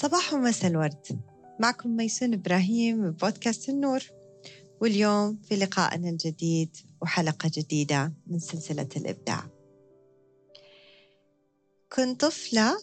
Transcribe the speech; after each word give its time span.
صباح 0.00 0.34
ومساء 0.34 0.70
الورد. 0.70 1.20
معكم 1.58 1.96
ميسون 1.96 2.34
إبراهيم 2.34 3.10
بودكاست 3.10 3.68
النور. 3.68 4.00
واليوم 4.80 5.38
في 5.42 5.56
لقائنا 5.56 6.10
الجديد 6.10 6.76
وحلقة 7.02 7.50
جديدة 7.54 8.12
من 8.26 8.38
سلسلة 8.38 8.88
الإبداع. 8.96 9.46
كنت 11.92 12.20
طفلة 12.20 12.78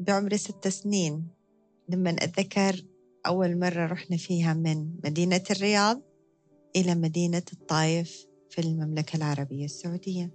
بعمر 0.00 0.36
ست 0.36 0.68
سنين. 0.68 1.28
لما 1.88 2.10
أتذكر 2.10 2.84
أول 3.26 3.58
مرة 3.58 3.86
رحنا 3.86 4.16
فيها 4.16 4.54
من 4.54 4.96
مدينة 5.04 5.42
الرياض 5.50 6.00
إلى 6.76 6.94
مدينة 6.94 7.42
الطايف 7.52 8.26
في 8.50 8.60
المملكة 8.60 9.16
العربية 9.16 9.64
السعودية. 9.64 10.30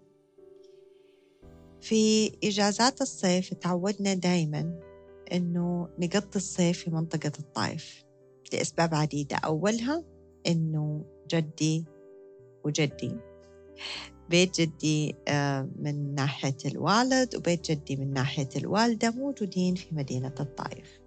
في 1.81 2.31
إجازات 2.43 3.01
الصيف 3.01 3.53
تعودنا 3.53 4.13
دايما 4.13 4.86
إنه 5.33 5.89
نقضي 5.99 6.35
الصيف 6.35 6.83
في 6.83 6.89
منطقة 6.89 7.31
الطائف. 7.39 8.03
لأسباب 8.53 8.95
عديدة. 8.95 9.37
أولها 9.37 10.03
إنه 10.47 11.05
جدي 11.31 11.85
وجدي. 12.63 13.15
بيت 14.29 14.61
جدي 14.61 15.15
آه، 15.27 15.69
من 15.79 16.15
ناحية 16.15 16.57
الوالد 16.65 17.35
وبيت 17.35 17.71
جدي 17.71 17.95
من 17.95 18.13
ناحية 18.13 18.49
الوالدة 18.55 19.11
موجودين 19.11 19.75
في 19.75 19.87
مدينة 19.91 20.35
الطائف. 20.39 20.99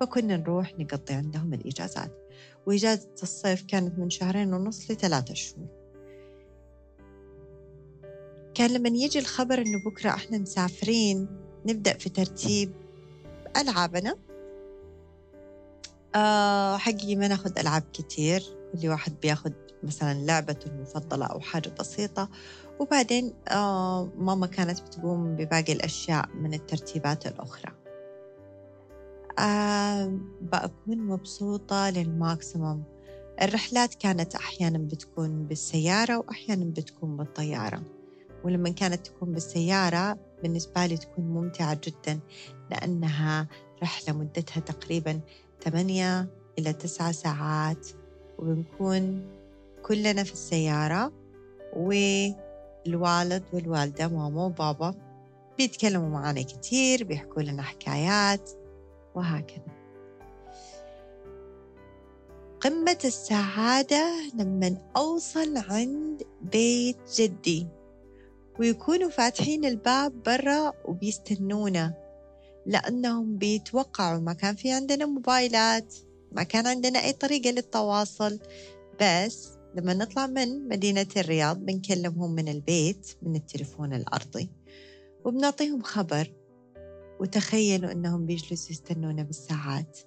فكنا 0.00 0.36
نروح 0.36 0.78
نقضي 0.78 1.14
عندهم 1.14 1.54
الإجازات. 1.54 2.12
وإجازة 2.66 3.08
الصيف 3.22 3.62
كانت 3.62 3.98
من 3.98 4.10
شهرين 4.10 4.54
ونص 4.54 4.90
لثلاثة 4.90 5.34
شهور. 5.34 5.80
كان 8.54 8.70
لما 8.70 8.88
يجي 8.88 9.18
الخبر 9.18 9.58
إنه 9.58 9.84
بكرة 9.86 10.10
إحنا 10.10 10.38
مسافرين 10.38 11.28
نبدأ 11.66 11.98
في 11.98 12.08
ترتيب 12.08 12.72
ألعابنا 13.56 14.16
آه 16.14 16.76
حقيقي 16.76 17.16
ما 17.16 17.28
ناخذ 17.28 17.58
ألعاب 17.58 17.82
كتير. 17.92 18.42
كل 18.72 18.88
واحد 18.88 19.12
بياخذ 19.22 19.52
مثلا 19.82 20.14
لعبته 20.14 20.68
المفضلة 20.68 21.26
أو 21.26 21.40
حاجة 21.40 21.72
بسيطة. 21.80 22.28
وبعدين 22.80 23.34
آه 23.48 24.08
ماما 24.18 24.46
كانت 24.46 24.80
بتقوم 24.80 25.36
بباقي 25.36 25.72
الأشياء 25.72 26.28
من 26.34 26.54
الترتيبات 26.54 27.26
الأخرى. 27.26 27.72
آه 29.38 30.18
بكون 30.40 30.98
مبسوطة 30.98 31.90
للماكسيموم. 31.90 32.84
الرحلات 33.42 33.94
كانت 33.94 34.34
أحيانا 34.34 34.78
بتكون 34.78 35.46
بالسيارة 35.46 36.18
وأحيانا 36.18 36.64
بتكون 36.64 37.16
بالطيارة. 37.16 37.82
ولما 38.44 38.70
كانت 38.70 39.06
تكون 39.06 39.32
بالسيارة 39.32 40.18
بالنسبة 40.42 40.86
لي 40.86 40.96
تكون 40.96 41.24
ممتعة 41.24 41.80
جدا 41.84 42.20
لأنها 42.70 43.48
رحلة 43.82 44.14
مدتها 44.14 44.60
تقريبا 44.60 45.20
ثمانية 45.64 46.28
إلى 46.58 46.72
تسعة 46.72 47.12
ساعات. 47.12 47.88
وبنكون 48.38 49.26
كلنا 49.82 50.24
في 50.24 50.32
السيارة 50.32 51.12
والوالد 51.76 53.42
والوالدة 53.52 54.08
ماما 54.08 54.44
وبابا 54.44 54.94
بيتكلموا 55.58 56.08
معنا 56.08 56.42
كتير 56.42 57.04
بيحكوا 57.04 57.42
لنا 57.42 57.62
حكايات 57.62 58.50
وهكذا. 59.14 59.80
قمة 62.60 62.98
السعادة 63.04 64.12
لما 64.34 64.76
أوصل 64.96 65.56
عند 65.56 66.22
بيت 66.42 66.98
جدي. 67.16 67.66
ويكونوا 68.60 69.10
فاتحين 69.10 69.64
الباب 69.64 70.22
برا 70.22 70.72
وبيستنونا 70.84 71.94
لأنهم 72.66 73.38
بيتوقعوا 73.38 74.20
ما 74.20 74.32
كان 74.32 74.54
في 74.54 74.72
عندنا 74.72 75.06
موبايلات 75.06 75.94
ما 76.32 76.42
كان 76.42 76.66
عندنا 76.66 77.04
أي 77.04 77.12
طريقة 77.12 77.50
للتواصل. 77.50 78.38
بس 79.00 79.48
لما 79.74 79.94
نطلع 79.94 80.26
من 80.26 80.68
مدينة 80.68 81.06
الرياض 81.16 81.58
بنكلمهم 81.58 82.34
من 82.34 82.48
البيت 82.48 83.16
من 83.22 83.36
التليفون 83.36 83.94
الأرضي 83.94 84.50
وبنعطيهم 85.24 85.82
خبر 85.82 86.32
وتخيلوا 87.20 87.92
أنهم 87.92 88.26
بيجلسوا 88.26 88.70
يستنونا 88.70 89.22
بالساعات. 89.22 89.98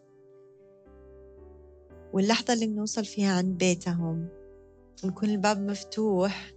واللحظة 2.13 2.53
اللي 2.53 2.67
بنوصل 2.67 3.05
فيها 3.05 3.33
عند 3.33 3.57
بيتهم 3.57 4.27
نكون 5.03 5.29
الباب 5.29 5.59
مفتوح 5.59 6.53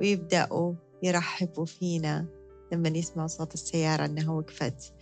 ويبدأوا 0.00 0.74
يرحبوا 1.02 1.64
فينا 1.64 2.26
لما 2.72 2.88
يسمعوا 2.88 3.28
صوت 3.28 3.54
السيارة 3.54 4.04
أنها 4.04 4.32
وقفت. 4.32 4.92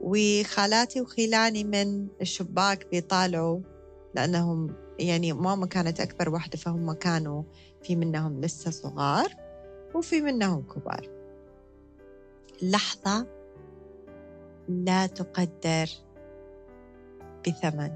وخالاتي 0.00 1.00
وخيلاني 1.00 1.64
من 1.64 2.08
الشباك 2.20 2.86
بيطالعوا 2.90 3.60
لأنهم 4.14 4.74
يعني 4.98 5.32
ماما 5.32 5.66
كانت 5.66 6.00
أكبر 6.00 6.28
واحدة 6.28 6.58
فهم 6.58 6.92
كانوا 6.92 7.42
في 7.82 7.96
منهم 7.96 8.40
لسه 8.40 8.70
صغار 8.70 9.28
وفي 9.94 10.20
منهم 10.20 10.62
كبار. 10.62 11.08
لحظة 12.62 13.26
لا 14.68 15.06
تقدر 15.06 15.90
بثمن. 17.46 17.92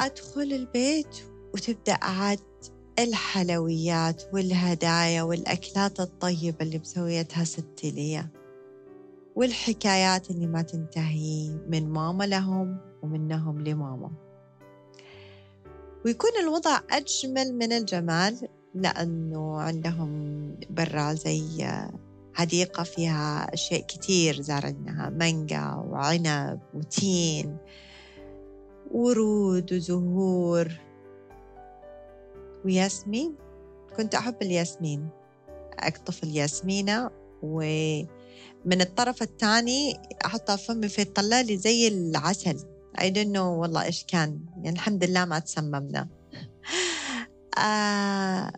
أدخل 0.00 0.52
البيت 0.52 1.16
وتبدأ 1.54 1.98
عاد 2.02 2.40
الحلويات 2.98 4.22
والهدايا 4.32 5.22
والأكلات 5.22 6.00
الطيبة 6.00 6.56
اللي 6.60 6.78
مسويتها 6.78 7.44
ستي 7.44 7.90
لي 7.90 8.26
والحكايات 9.36 10.30
اللي 10.30 10.46
ما 10.46 10.62
تنتهي 10.62 11.58
من 11.68 11.90
ماما 11.90 12.24
لهم 12.24 12.78
ومنهم 13.02 13.60
لماما. 13.60 14.10
ويكون 16.04 16.30
الوضع 16.42 16.80
أجمل 16.90 17.54
من 17.54 17.72
الجمال 17.72 18.48
لأنه 18.74 19.60
عندهم 19.60 20.10
برا 20.70 21.12
زي 21.12 21.68
حديقة 22.34 22.82
فيها 22.82 23.54
أشياء 23.54 23.80
كتير 23.80 24.40
زارناها 24.42 25.10
مانجا 25.10 25.74
وعنب 25.74 26.60
وتين 26.74 27.56
ورود 28.90 29.72
وزهور 29.72 30.87
وياسمين. 32.68 33.34
كنت 33.96 34.14
أحب 34.14 34.42
الياسمين 34.42 35.08
أقطف 35.78 36.24
الياسمينة 36.24 37.10
ومن 37.42 38.80
الطرف 38.80 39.22
الثاني 39.22 40.00
أحطها 40.24 40.56
في 40.56 40.64
فمي 40.64 40.88
فيطلع 40.88 41.40
لي 41.40 41.56
زي 41.56 41.88
العسل. 41.88 42.58
I 42.98 43.10
don't 43.10 43.32
know 43.36 43.48
والله 43.60 43.84
إيش 43.84 44.04
كان 44.04 44.40
يعني 44.56 44.76
الحمد 44.76 45.04
لله 45.04 45.24
ما 45.24 45.38
تسممنا 45.38 46.08
آه 47.58 48.52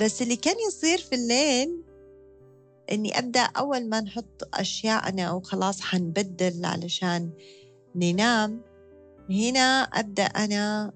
بس 0.00 0.22
اللي 0.22 0.36
كان 0.36 0.54
يصير 0.68 0.98
في 0.98 1.14
الليل 1.14 1.82
إني 2.92 3.18
أبدأ 3.18 3.40
أول 3.40 3.88
ما 3.88 4.00
نحط 4.00 4.48
أشياءنا 4.54 5.22
أو 5.22 5.40
خلاص 5.40 5.80
حنبدل 5.80 6.64
علشان 6.64 7.30
ننام 7.94 8.60
هنا 9.30 9.82
أبدأ 9.82 10.24
أنا 10.24 10.92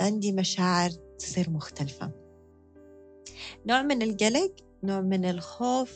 عندي 0.00 0.32
مشاعر 0.32 0.90
تصير 1.20 1.50
مختلفة. 1.50 2.10
نوع 3.66 3.82
من 3.82 4.02
القلق 4.02 4.52
نوع 4.82 5.00
من 5.00 5.24
الخوف 5.24 5.92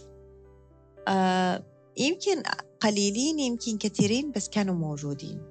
آه 1.08 1.64
يمكن 1.96 2.42
قليلين 2.80 3.38
يمكن 3.38 3.78
كثيرين 3.78 4.30
بس 4.30 4.48
كانوا 4.48 4.74
موجودين. 4.74 5.42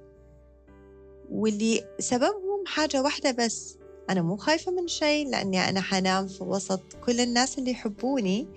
واللي 1.32 1.86
سببهم 2.00 2.64
حاجة 2.68 3.02
واحدة 3.02 3.32
بس 3.32 3.78
أنا 4.10 4.22
مو 4.22 4.38
خايفة 4.38 4.72
من 4.72 4.88
شيء 4.88 5.30
لأني 5.30 5.70
أنا 5.70 5.82
حنام 5.82 6.28
في 6.28 6.44
وسط 6.44 6.82
كل 7.06 7.20
الناس 7.20 7.58
اللي 7.58 7.72
يحبوني 7.72 8.48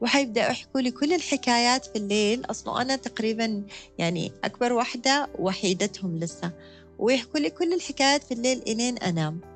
وحيبدأوا 0.00 0.50
يحكوا 0.50 0.80
لي 0.80 0.90
كل 0.90 1.12
الحكايات 1.12 1.84
في 1.84 1.96
الليل. 1.96 2.44
أصلا 2.50 2.82
أنا 2.82 2.96
تقريبا 2.96 3.62
يعني 3.98 4.32
أكبر 4.44 4.72
واحدة 4.72 5.28
وحيدتهم 5.38 6.18
لسه 6.18 6.52
ويحكوا 6.98 7.40
لي 7.40 7.50
كل 7.50 7.72
الحكايات 7.72 8.22
في 8.22 8.34
الليل 8.34 8.62
إلين 8.66 8.98
أنام. 8.98 9.53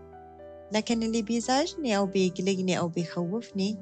لكن 0.73 1.03
اللي 1.03 1.23
بيزعجني 1.23 1.97
أو 1.97 2.07
بيقلقني 2.07 2.79
أو 2.79 2.89
بيخوفني 2.89 3.79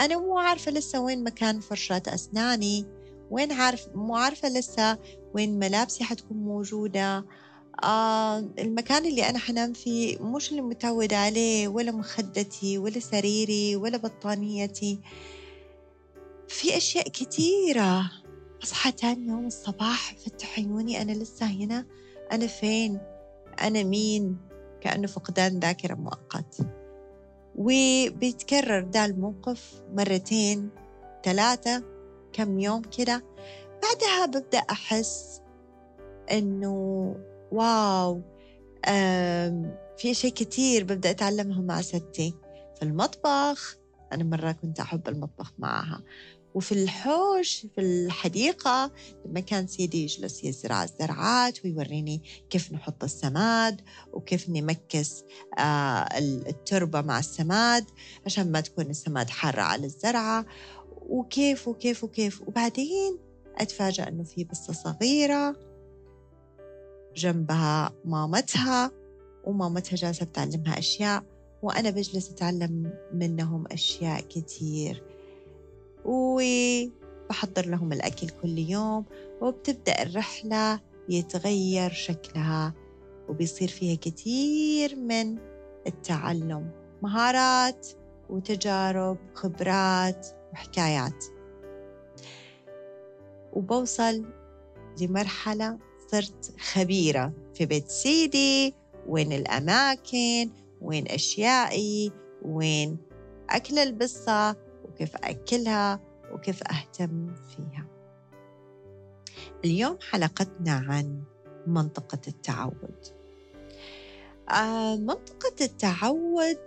أنا 0.00 0.18
مو 0.18 0.38
عارفة 0.38 0.72
لسه 0.72 1.00
وين 1.00 1.24
مكان 1.24 1.60
فرشاة 1.60 2.02
أسناني 2.06 2.86
وين 3.30 3.52
عارف 3.52 3.88
مو 3.94 4.16
عارفة 4.16 4.48
لسه 4.48 4.98
وين 5.34 5.58
ملابسي 5.58 6.04
حتكون 6.04 6.36
موجودة. 6.36 7.24
آه 7.84 8.38
المكان 8.38 9.06
اللي 9.06 9.28
أنا 9.28 9.38
حنام 9.38 9.72
فيه 9.72 10.18
مش 10.18 10.50
اللي 10.50 10.62
متعودة 10.62 11.16
عليه 11.16 11.68
ولا 11.68 11.92
مخدتي 11.92 12.78
ولا 12.78 13.00
سريري 13.00 13.76
ولا 13.76 13.96
بطانيتي. 13.96 15.00
في 16.48 16.76
أشياء 16.76 17.08
كثيرة 17.08 18.10
أصحى 18.62 18.92
تاني 18.92 19.28
يوم 19.28 19.46
الصباح 19.46 20.14
فتح 20.14 20.58
عيوني 20.58 21.02
أنا 21.02 21.12
لسه 21.12 21.46
هنا؟ 21.46 21.86
أنا 22.32 22.46
فين؟ 22.46 23.00
أنا 23.60 23.82
مين؟ 23.82 24.36
كأنه 24.80 25.06
فقدان 25.06 25.60
ذاكرة 25.60 25.94
مؤقت. 25.94 26.56
وبيتكرر 27.56 28.80
ده 28.80 29.04
الموقف 29.04 29.82
مرتين 29.92 30.70
ثلاثة 31.24 31.84
كم 32.32 32.58
يوم 32.58 32.82
كده. 32.82 33.24
بعدها 33.82 34.26
ببدأ 34.26 34.58
أحس 34.58 35.42
إنه 36.32 37.16
wow 37.52 38.22
في 39.96 40.10
أشياء 40.10 40.32
كتير 40.32 40.84
ببدأ 40.84 41.10
أتعلمها 41.10 41.60
مع 41.60 41.80
ستي 41.80 42.34
في 42.76 42.82
المطبخ. 42.82 43.76
أنا 44.12 44.24
مرة 44.24 44.52
كنت 44.52 44.80
أحب 44.80 45.08
المطبخ 45.08 45.52
معها. 45.58 46.02
وفي 46.54 46.72
الحوش 46.72 47.66
في 47.74 47.80
الحديقة 47.80 48.90
لما 49.26 49.40
كان 49.40 49.66
سيدي 49.66 50.02
يجلس 50.02 50.44
يزرع 50.44 50.84
الزرعات 50.84 51.64
ويوريني 51.64 52.22
كيف 52.50 52.72
نحط 52.72 53.04
السماد 53.04 53.80
وكيف 54.12 54.48
نمكس 54.48 55.24
آه، 55.58 56.08
التربة 56.18 57.00
مع 57.00 57.18
السماد 57.18 57.84
عشان 58.26 58.52
ما 58.52 58.60
تكون 58.60 58.86
السماد 58.90 59.30
حارة 59.30 59.62
على 59.62 59.86
الزرعة. 59.86 60.46
وكيف 61.08 61.68
وكيف 61.68 62.04
وكيف. 62.04 62.42
وبعدين 62.42 63.18
أتفاجأ 63.56 64.08
أنه 64.08 64.22
في 64.24 64.44
بصة 64.44 64.72
صغيرة 64.72 65.56
جنبها 67.16 67.92
مامتها 68.04 68.90
ومامتها 69.44 69.96
جالسة 69.96 70.26
بتعلمها 70.26 70.78
أشياء 70.78 71.24
وأنا 71.62 71.90
بجلس 71.90 72.30
أتعلم 72.30 72.92
منهم 73.12 73.64
أشياء 73.70 74.20
كتير. 74.20 75.19
وبحضر 76.10 77.66
لهم 77.66 77.92
الأكل 77.92 78.28
كل 78.42 78.58
يوم 78.58 79.04
وبتبدأ 79.40 80.02
الرحلة 80.02 80.80
يتغير 81.08 81.90
شكلها 81.90 82.74
وبيصير 83.28 83.68
فيها 83.68 83.94
كثير 83.96 84.96
من 84.96 85.38
التعلم 85.86 86.70
مهارات 87.02 87.86
وتجارب 88.30 89.18
خبرات 89.34 90.26
وحكايات. 90.52 91.24
وبوصل 93.52 94.24
لمرحلة 95.00 95.78
صرت 96.10 96.52
خبيرة 96.60 97.32
في 97.54 97.66
بيت 97.66 97.88
سيدي 97.88 98.74
وين 99.06 99.32
الأماكن 99.32 100.50
وين 100.80 101.08
أشيائي 101.08 102.12
وين 102.42 102.98
أكل 103.50 103.78
البصة 103.78 104.56
وكيف 105.00 105.16
أكلها 105.16 106.00
وكيف 106.32 106.62
أهتم 106.62 107.34
فيها. 107.34 107.86
اليوم 109.64 109.98
حلقتنا 110.10 110.72
عن 110.72 111.22
منطقة 111.66 112.20
التعود. 112.28 113.06
آه 114.50 114.96
منطقة 114.96 115.54
التعود 115.60 116.58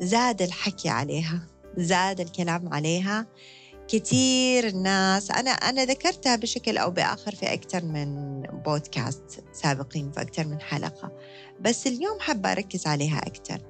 زاد 0.00 0.42
الحكي 0.42 0.88
عليها 0.88 1.46
زاد 1.76 2.20
الكلام 2.20 2.74
عليها. 2.74 3.26
كثير 3.88 4.74
ناس 4.74 5.30
أنا 5.30 5.50
أنا 5.50 5.84
ذكرتها 5.84 6.36
بشكل 6.36 6.78
أو 6.78 6.90
بآخر 6.90 7.34
في 7.34 7.52
أكثر 7.52 7.84
من 7.84 8.40
بودكاست 8.42 9.44
سابقين 9.52 10.12
في 10.12 10.20
أكثر 10.20 10.46
من 10.46 10.60
حلقة. 10.60 11.12
بس 11.60 11.86
اليوم 11.86 12.20
حابة 12.20 12.52
أركز 12.52 12.86
عليها 12.86 13.18
أكثر. 13.18 13.60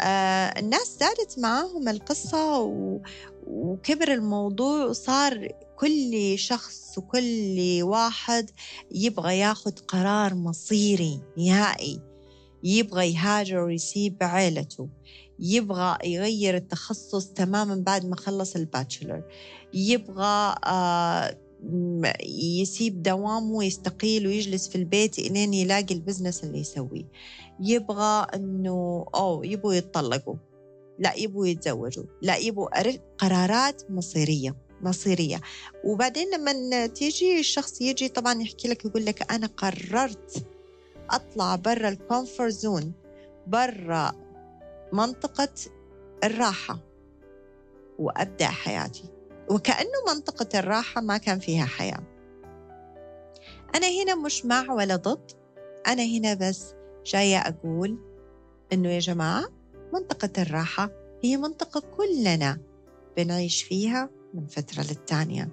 آه 0.00 0.58
الناس 0.58 0.96
زادت 1.00 1.38
معاهم 1.38 1.88
القصة 1.88 2.60
و... 2.60 3.00
وكبر 3.46 4.12
الموضوع 4.12 4.84
وصار 4.84 5.48
كل 5.76 6.34
شخص 6.38 6.98
وكل 6.98 7.78
واحد 7.82 8.50
يبغى 8.92 9.38
ياخذ 9.38 9.72
قرار 9.88 10.34
مصيري 10.34 11.20
نهائي. 11.38 12.00
يبغى 12.64 13.12
يهاجر 13.12 13.58
ويسيب 13.58 14.16
عيلته. 14.22 14.88
يبغى 15.38 15.98
يغير 16.04 16.56
التخصص 16.56 17.26
تماما 17.26 17.74
بعد 17.74 18.06
ما 18.06 18.16
خلص 18.16 18.56
ال 18.56 18.63
bachelor. 18.63 19.22
يبغى 19.74 20.54
آه 20.64 21.38
يسيب 22.60 23.02
دوامه 23.02 23.52
ويستقيل 23.52 24.26
ويجلس 24.26 24.68
في 24.68 24.76
البيت 24.76 25.18
إلين 25.18 25.54
يلاقي 25.54 25.94
ال 25.94 26.00
business 26.00 26.44
اللي 26.44 26.58
يسويه. 26.58 27.08
يبغى 27.60 28.26
إنه 28.34 29.06
أو 29.14 29.44
يبغوا 29.44 29.74
يتطلقوا. 29.74 30.36
لا 30.98 31.14
يبغوا 31.14 31.46
يتزوجوا 31.46 32.04
لا 32.22 32.36
يبغوا 32.36 32.68
قرارات 33.18 33.90
مصيرية 33.90 34.56
مصيرية. 34.80 35.40
وبعدين 35.84 36.30
لما 36.34 36.86
تيجي 36.86 37.40
الشخص 37.40 37.80
يجي 37.80 38.08
طبعا 38.08 38.42
يحكي 38.42 38.68
لك 38.68 38.84
يقول 38.84 39.04
لك 39.04 39.32
أنا 39.32 39.46
قررت 39.46 40.46
أطلع 41.10 41.56
برا 41.56 41.88
ال 41.88 41.96
comfort 41.96 42.52
zone 42.52 42.92
برا 43.46 44.12
منطقة 44.92 45.48
الراحة 46.24 46.78
وأبدأ 47.98 48.46
حياتي. 48.46 49.04
وكأنه 49.50 50.14
منطقة 50.14 50.58
الراحة 50.58 51.00
ما 51.00 51.16
كان 51.16 51.38
فيها 51.38 51.64
حياة. 51.64 52.02
أنا 53.74 53.86
هنا 54.02 54.14
مش 54.14 54.44
مع 54.44 54.72
ولا 54.72 54.96
ضد. 54.96 55.30
أنا 55.86 56.02
هنا 56.02 56.34
بس 56.34 56.74
جاية 57.06 57.38
أقول 57.38 57.98
إنه 58.72 58.88
يا 58.90 58.98
جماعة 58.98 59.44
منطقة 59.94 60.42
الراحة 60.42 60.90
هي 61.22 61.36
منطقة 61.36 61.80
كلنا 61.80 62.58
بنعيش 63.16 63.62
فيها 63.62 64.10
من 64.34 64.46
فترة 64.46 64.82
للتانية. 64.82 65.48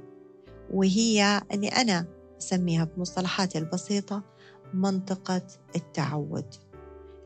وهي 0.73 1.41
اللي 1.51 1.67
أنا 1.67 2.05
أسميها 2.39 2.83
بمصطلحاتي 2.83 3.57
البسيطة 3.57 4.23
منطقة 4.73 5.41
التعود. 5.75 6.45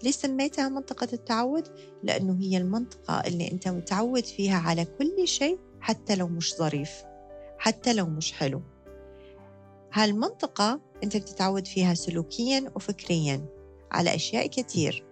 ليه 0.03 0.12
سميتها 0.12 0.69
منطقة 0.69 1.07
التعود؟ 1.13 1.67
لأنه 2.03 2.38
هي 2.41 2.57
المنطقة 2.57 3.19
اللي 3.27 3.51
أنت 3.51 3.67
متعود 3.67 4.25
فيها 4.25 4.57
على 4.57 4.85
كل 4.85 5.27
شيء 5.27 5.59
حتى 5.79 6.15
لو 6.15 6.27
مش 6.27 6.56
ظريف 6.56 7.03
حتى 7.57 7.94
لو 7.94 8.06
مش 8.06 8.31
حلو. 8.33 8.62
هالمنطقة 9.94 10.81
أنت 11.03 11.17
بتتعود 11.17 11.67
فيها 11.67 11.94
سلوكيا 11.94 12.71
وفكريا 12.75 13.45
على 13.91 14.15
أشياء 14.15 14.47
كتير. 14.47 15.04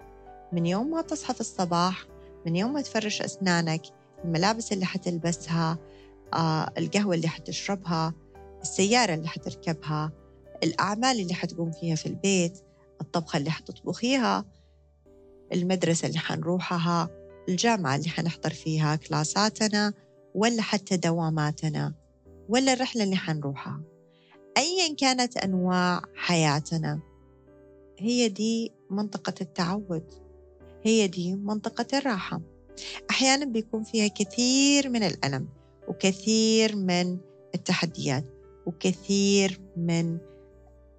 من 0.54 0.66
يوم 0.66 0.92
ما 0.92 1.02
تصحى 1.02 1.34
في 1.34 1.42
الصباح 1.42 2.06
من 2.46 2.56
يوم 2.56 2.74
ما 2.74 2.82
تفرش 2.82 3.22
أسنانك 3.22 3.82
الملابس 4.26 4.72
اللي 4.72 4.86
حتلبسها 4.86 5.78
آه، 6.34 6.72
القهوة 6.78 7.16
اللي 7.16 7.28
حتشربها 7.28 8.14
السيارة 8.62 9.14
اللي 9.14 9.28
حتركبها 9.28 10.12
الأعمال 10.64 11.20
اللي 11.20 11.34
حتقوم 11.34 11.72
فيها 11.72 11.96
في 11.96 12.06
البيت 12.06 12.60
الطبخة 13.02 13.38
اللي 13.38 13.52
حتطبخيها 13.52 14.46
المدرسة 15.54 16.08
اللي 16.08 16.20
حنروحها 16.20 17.10
الجامعة 17.50 17.96
اللي 17.96 18.10
حنحضر 18.10 18.50
فيها 18.50 18.96
كلاساتنا 18.96 19.94
ولا 20.36 20.62
حتى 20.62 20.98
دواماتنا 20.98 21.94
ولا 22.50 22.74
الرحلة 22.74 23.04
اللي 23.04 23.16
حنروحها. 23.16 23.82
أيا 24.58 24.96
كانت 24.96 25.38
أنواع 25.38 26.02
حياتنا 26.16 27.00
هي 28.00 28.30
دي 28.30 28.72
منطقة 28.90 29.34
التعود. 29.42 30.23
هي 30.86 31.08
دي 31.08 31.36
منطقة 31.36 31.98
الراحة. 31.98 32.42
أحيانا 33.10 33.46
بيكون 33.46 33.84
فيها 33.84 34.08
كثير 34.08 34.90
من 34.90 35.04
الألم 35.04 35.48
وكثير 35.88 36.76
من 36.76 37.18
التحديات 37.56 38.24
وكثير 38.66 39.60
من 39.78 40.18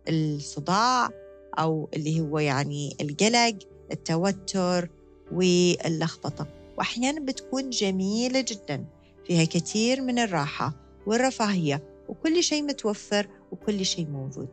الصداع 0.09 1.11
أو 1.59 1.89
اللي 1.95 2.21
هو 2.21 2.39
يعني 2.39 2.97
القلق 3.01 3.59
التوتر 3.93 4.89
واللخبطة. 5.33 6.47
وأحيانا 6.79 7.21
بتكون 7.21 7.71
جميلة 7.71 8.41
جدا 8.41 8.85
فيها 9.27 9.45
كثير 9.45 10.01
من 10.01 10.19
الراحة 10.19 10.73
والرفاهية 11.07 11.83
وكل 12.09 12.43
شيء 12.43 12.63
متوفر 12.63 13.29
وكل 13.53 13.85
شيء 13.85 14.07
موجود. 14.07 14.49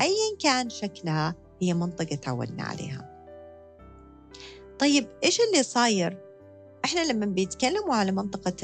أيا 0.00 0.36
كان 0.42 0.70
شكلها 0.70 1.34
هي 1.62 1.74
منطقة 1.74 2.16
تعودنا 2.16 2.62
عليها. 2.62 3.09
طيب 4.80 5.06
إيش 5.24 5.40
اللي 5.40 5.62
صاير؟ 5.62 6.18
إحنا 6.84 7.12
لما 7.12 7.26
بيتكلموا 7.26 7.94
على 7.94 8.12
منطقة 8.12 8.56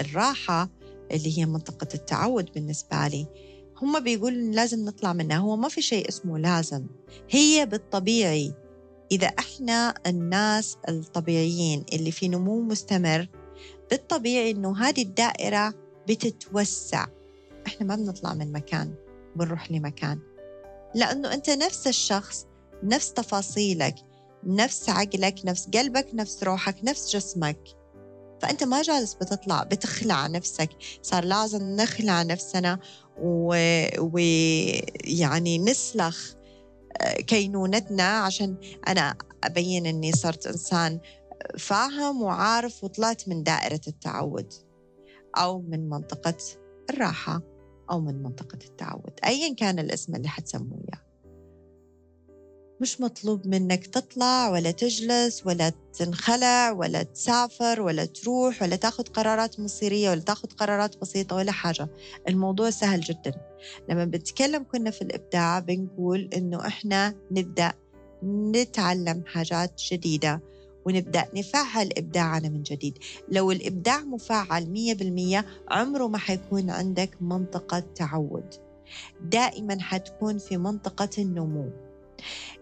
الراحة 0.00 0.68
اللي 1.10 1.38
هي 1.38 1.46
منطقة 1.46 1.88
التعود 1.94 2.52
بالنسبة 2.54 3.08
لي 3.08 3.26
هم 3.82 4.00
بيقولوا 4.00 4.54
لازم 4.54 4.84
نطلع 4.84 5.12
منها. 5.12 5.36
هو 5.36 5.56
ما 5.56 5.68
في 5.68 5.82
شيء 5.82 6.08
اسمه 6.08 6.38
لازم. 6.38 6.86
هي 7.30 7.66
بالطبيعي 7.66 8.52
إذا 9.12 9.26
إحنا 9.26 9.94
الناس 10.06 10.76
الطبيعيين 10.88 11.84
اللي 11.92 12.10
في 12.10 12.28
نمو 12.28 12.60
مستمر 12.60 13.28
بالطبيعي 13.90 14.50
إنه 14.50 14.78
هذه 14.78 15.02
الدائرة 15.02 15.74
بتتوسع. 16.08 17.06
إحنا 17.66 17.86
ما 17.86 17.96
بنطلع 17.96 18.34
من 18.34 18.52
مكان 18.52 18.94
بنروح 19.36 19.70
لمكان. 19.70 20.18
لأنه 20.94 21.34
أنت 21.34 21.50
نفس 21.50 21.86
الشخص 21.86 22.46
نفس 22.82 23.12
تفاصيلك 23.12 23.94
نفس 24.44 24.88
عقلك 24.88 25.34
نفس 25.44 25.68
قلبك 25.68 26.08
نفس 26.14 26.42
روحك 26.44 26.76
نفس 26.84 27.16
جسمك. 27.16 27.60
فأنت 28.42 28.64
ما 28.64 28.82
جالس 28.82 29.14
بتطلع 29.14 29.62
بتخلع 29.62 30.26
نفسك. 30.26 30.70
صار 31.02 31.24
لازم 31.24 31.62
نخلع 31.62 32.22
نفسنا 32.22 32.78
ويعني 33.18 33.98
و... 35.58 35.64
نسلخ 35.64 36.34
آه، 37.00 37.14
كينونتنا 37.14 38.18
عشان 38.18 38.56
أنا 38.88 39.14
أبين 39.44 39.86
أني 39.86 40.12
صرت 40.12 40.46
إنسان 40.46 41.00
فاهم 41.58 42.22
وعارف 42.22 42.84
وطلعت 42.84 43.28
من 43.28 43.42
دائرة 43.42 43.80
التعود 43.88 44.52
أو 45.36 45.60
من 45.60 45.88
منطقة 45.88 46.36
الراحة 46.90 47.42
أو 47.90 48.00
من 48.00 48.22
منطقة 48.22 48.58
التعود. 48.64 49.20
أيا 49.24 49.54
كان 49.54 49.78
الاسم 49.78 50.14
اللي 50.14 50.28
حتسموه 50.28 50.78
إياه. 50.78 51.05
مش 52.80 53.00
مطلوب 53.00 53.46
منك 53.46 53.86
تطلع 53.86 54.48
ولا 54.50 54.70
تجلس 54.70 55.46
ولا 55.46 55.72
تنخلع 55.98 56.70
ولا 56.70 57.02
تسافر 57.02 57.80
ولا 57.80 58.04
تروح 58.04 58.62
ولا 58.62 58.76
تاخذ 58.76 59.04
قرارات 59.04 59.60
مصيرية 59.60 60.10
ولا 60.10 60.20
تاخذ 60.20 60.48
قرارات 60.48 60.96
بسيطة 61.00 61.36
ولا 61.36 61.52
حاجة. 61.52 61.88
الموضوع 62.28 62.70
سهل 62.70 63.00
جدا. 63.00 63.32
لما 63.88 64.04
بنتكلم 64.04 64.64
كنا 64.72 64.90
في 64.90 65.02
الإبداع 65.02 65.58
بنقول 65.58 66.28
إنه 66.36 66.66
إحنا 66.66 67.14
نبدأ 67.30 67.72
نتعلم 68.24 69.22
حاجات 69.26 69.80
جديدة 69.92 70.40
ونبدأ 70.86 71.26
نفعل 71.34 71.90
إبداعنا 71.98 72.48
من 72.48 72.62
جديد. 72.62 72.98
لو 73.28 73.52
الإبداع 73.52 74.00
مفعل 74.00 74.70
مية 74.70 74.94
بالمية 74.94 75.46
عمره 75.68 76.06
ما 76.08 76.18
حيكون 76.18 76.70
عندك 76.70 77.10
منطقة 77.20 77.82
تعود. 77.94 78.54
دائما 79.22 79.76
حتكون 79.80 80.38
في 80.38 80.56
منطقة 80.56 81.08
النمو. 81.18 81.85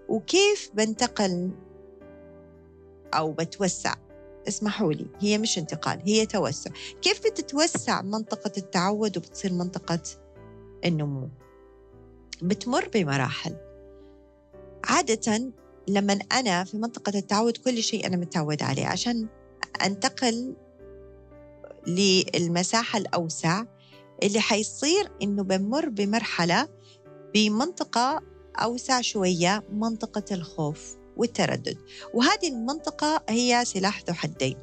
وكيف 0.08 0.70
بنتقل 0.74 1.50
أو 3.14 3.32
بتوسع؟ 3.32 3.94
اسمحوا 4.48 4.92
لي 4.92 5.06
هي 5.20 5.38
مش 5.38 5.58
انتقال 5.58 6.02
هي 6.04 6.26
توسع. 6.26 6.70
كيف 7.02 7.20
بتتوسع 7.26 8.02
منطقة 8.02 8.52
التعود 8.56 9.16
وبتصير 9.16 9.52
منطقة 9.52 10.00
النمو؟ 10.84 11.28
بتمر 12.42 12.88
بمراحل. 12.94 13.56
عادة 14.84 15.52
لما 15.88 16.12
أنا 16.12 16.64
في 16.64 16.76
منطقة 16.76 17.18
التعود 17.18 17.56
كل 17.56 17.82
شيء 17.82 18.06
أنا 18.06 18.16
متعود 18.16 18.62
عليه. 18.62 18.86
عشان 18.86 19.28
أنتقل 19.84 20.54
للمساحة 21.86 22.98
الأوسع 22.98 23.64
اللي 24.22 24.40
حيصير 24.40 25.12
إنه 25.22 25.42
بمر 25.42 25.88
بمرحلة 25.88 26.68
بمنطقة 27.34 28.22
أوسع 28.56 29.00
شوية 29.00 29.62
منطقة 29.72 30.34
الخوف 30.34 30.96
والتردد. 31.16 31.78
وهذه 32.14 32.48
المنطقة 32.48 33.22
هي 33.28 33.64
سلاح 33.64 34.02
ذو 34.08 34.14
حدين. 34.14 34.58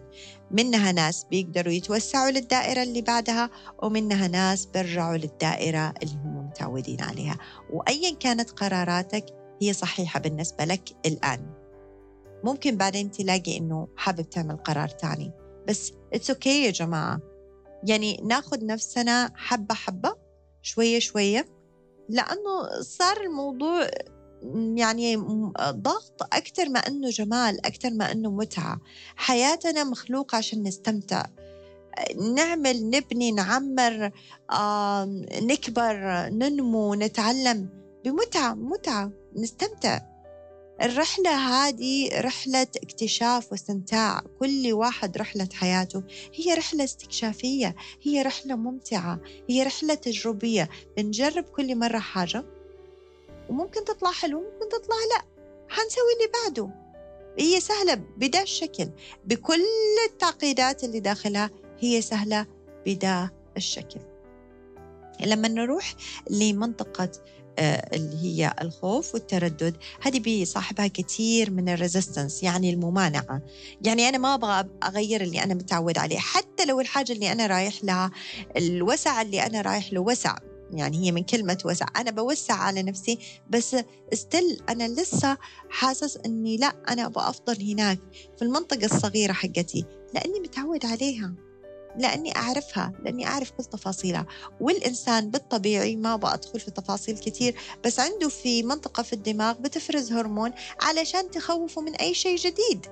منها 0.51 0.91
ناس 0.91 1.25
بيقدروا 1.31 1.74
يتوسعوا 1.74 2.31
للدائرة 2.31 2.83
اللي 2.83 3.01
بعدها 3.01 3.50
ومنها 3.83 4.27
ناس 4.27 4.65
بيرجعوا 4.65 5.17
للدائرة 5.17 5.93
اللي 6.03 6.13
هم 6.13 6.48
متعودين 6.48 7.01
عليها. 7.01 7.38
وأيا 7.74 8.15
كانت 8.19 8.50
قراراتك 8.50 9.25
هي 9.62 9.74
صحيحة 9.74 10.19
بالنسبة 10.19 10.65
لك 10.65 10.89
الآن. 11.05 11.53
ممكن 12.43 12.77
بعدين 12.77 13.12
تلاقي 13.12 13.57
إنه 13.57 13.88
حابب 13.98 14.29
تعمل 14.29 14.57
قرار 14.57 14.88
تاني. 14.88 15.31
بس 15.67 15.93
it's 16.13 16.63
okay 16.63 16.64
okay 16.64 16.65
يا 16.65 16.71
جماعة. 16.71 17.19
يعني 17.83 18.21
ناخذ 18.24 18.65
نفسنا 18.65 19.31
حبة 19.36 19.75
حبة 19.75 20.15
شوية 20.62 21.00
شوية 21.00 21.61
لأنه 22.12 22.82
صار 22.82 23.22
الموضوع 23.22 23.88
يعني 24.75 25.15
ضغط 25.70 26.24
أكثر 26.34 26.70
ما 26.70 26.80
أنه 26.80 27.10
جمال 27.10 27.65
أكثر 27.65 27.89
ما 27.89 28.12
أنه 28.12 28.32
متعة. 28.32 28.80
حياتنا 29.15 29.84
مخلوقة 29.84 30.38
عشان 30.38 30.63
نستمتع. 30.63 31.25
نعمل 32.36 32.89
نبني 32.89 33.32
نعمر 33.32 34.12
نكبر 35.41 35.96
ننمو 36.30 36.94
نتعلم. 36.96 37.70
بمتعة 38.06 38.53
متعة. 38.53 39.12
نستمتع. 39.36 40.00
الرحلة 40.81 41.29
هذه 41.29 42.21
رحلة 42.21 42.67
اكتشاف 42.83 43.51
واستمتاع. 43.51 44.21
كل 44.39 44.73
واحد 44.73 45.17
رحلة 45.17 45.50
حياته. 45.53 46.03
هي 46.33 46.53
رحلة 46.53 46.83
استكشافية. 46.83 47.75
هي 48.01 48.21
رحلة 48.21 48.55
ممتعة. 48.55 49.19
هي 49.50 49.63
رحلة 49.63 49.93
تجربية. 49.93 50.69
بنجرب 50.97 51.43
كل 51.43 51.75
مرة 51.75 52.00
حاجة. 52.00 52.45
وممكن 53.50 53.83
تطلع 53.83 54.11
حلو 54.11 54.39
ممكن 54.39 54.69
تطلع 54.69 54.95
لا. 55.15 55.25
حنسوي 55.69 56.13
اللي 56.17 56.31
بعده. 56.43 56.69
هي 57.39 57.59
سهلة 57.59 57.95
بدا 57.95 58.41
الشكل. 58.41 58.89
بكل 59.25 59.65
التعقيدات 60.09 60.83
اللي 60.83 61.00
داخلها 61.00 61.50
هي 61.79 62.01
سهلة 62.01 62.45
بدا 62.85 63.29
الشكل. 63.57 64.00
لما 65.25 65.47
نروح 65.47 65.95
لمنطقة 66.29 67.11
اللي 67.60 68.17
هي 68.24 68.53
الخوف 68.62 69.13
والتردد. 69.13 69.75
هذه 70.01 70.20
بيصاحبها 70.20 70.88
كثير 70.88 71.51
من 71.51 71.70
الريزيستنس 71.70 72.43
يعني 72.43 72.70
الممانعة. 72.70 73.41
يعني 73.81 74.10
أنا 74.10 74.17
ما 74.17 74.34
أبغى 74.34 74.70
أغير 74.84 75.22
اللي 75.22 75.43
أنا 75.43 75.53
متعود 75.53 75.98
عليه. 75.98 76.17
حتى 76.17 76.65
لو 76.65 76.79
الحاجة 76.79 77.12
اللي 77.12 77.31
أنا 77.31 77.48
رايح 77.48 77.84
لها 77.84 78.12
الوسع 78.58 79.22
اللي 79.22 79.46
أنا 79.46 79.62
رايح 79.62 79.93
له 79.93 80.01
وسع. 80.01 80.36
يعني 80.74 81.05
هي 81.05 81.12
من 81.12 81.24
كلمة 81.24 81.58
وسع. 81.65 81.86
أنا 81.96 82.12
بوسع 82.12 82.53
على 82.53 82.84
نفسي 82.84 83.17
بس 83.50 83.75
استل 84.13 84.62
أنا 84.70 84.88
لسه 84.88 85.38
حاسس 85.70 86.17
أني 86.17 86.58
لا 86.58 86.74
أنا 86.89 87.05
أبغى 87.05 87.29
أفضل 87.29 87.72
هناك 87.72 88.00
في 88.38 88.41
المنطقة 88.41 88.86
الصغيرة 88.86 89.34
حقتي. 89.34 89.86
لأني 90.13 90.39
متعود 90.39 90.86
عليها. 90.86 91.34
لأني 91.98 92.36
أعرفها 92.36 92.93
لأني 93.03 93.27
أعرف 93.27 93.51
كل 93.51 93.63
تفاصيلها. 93.63 94.25
والإنسان 94.60 95.31
بالطبيعي 95.31 95.95
ما 95.95 96.13
أبغى 96.13 96.33
أدخل 96.33 96.60
في 96.60 96.71
تفاصيل 96.71 97.17
كثير 97.17 97.55
بس 97.86 98.00
عنده 98.00 98.29
في 98.29 98.63
منطقة 98.63 99.03
في 99.03 99.13
الدماغ 99.13 99.57
بتفرز 99.57 100.12
هرمون 100.12 100.51
علشان 100.81 101.31
تخوفه 101.31 101.81
من 101.81 101.95
أي 101.95 102.13
شيء 102.13 102.38
جديد. 102.38 102.86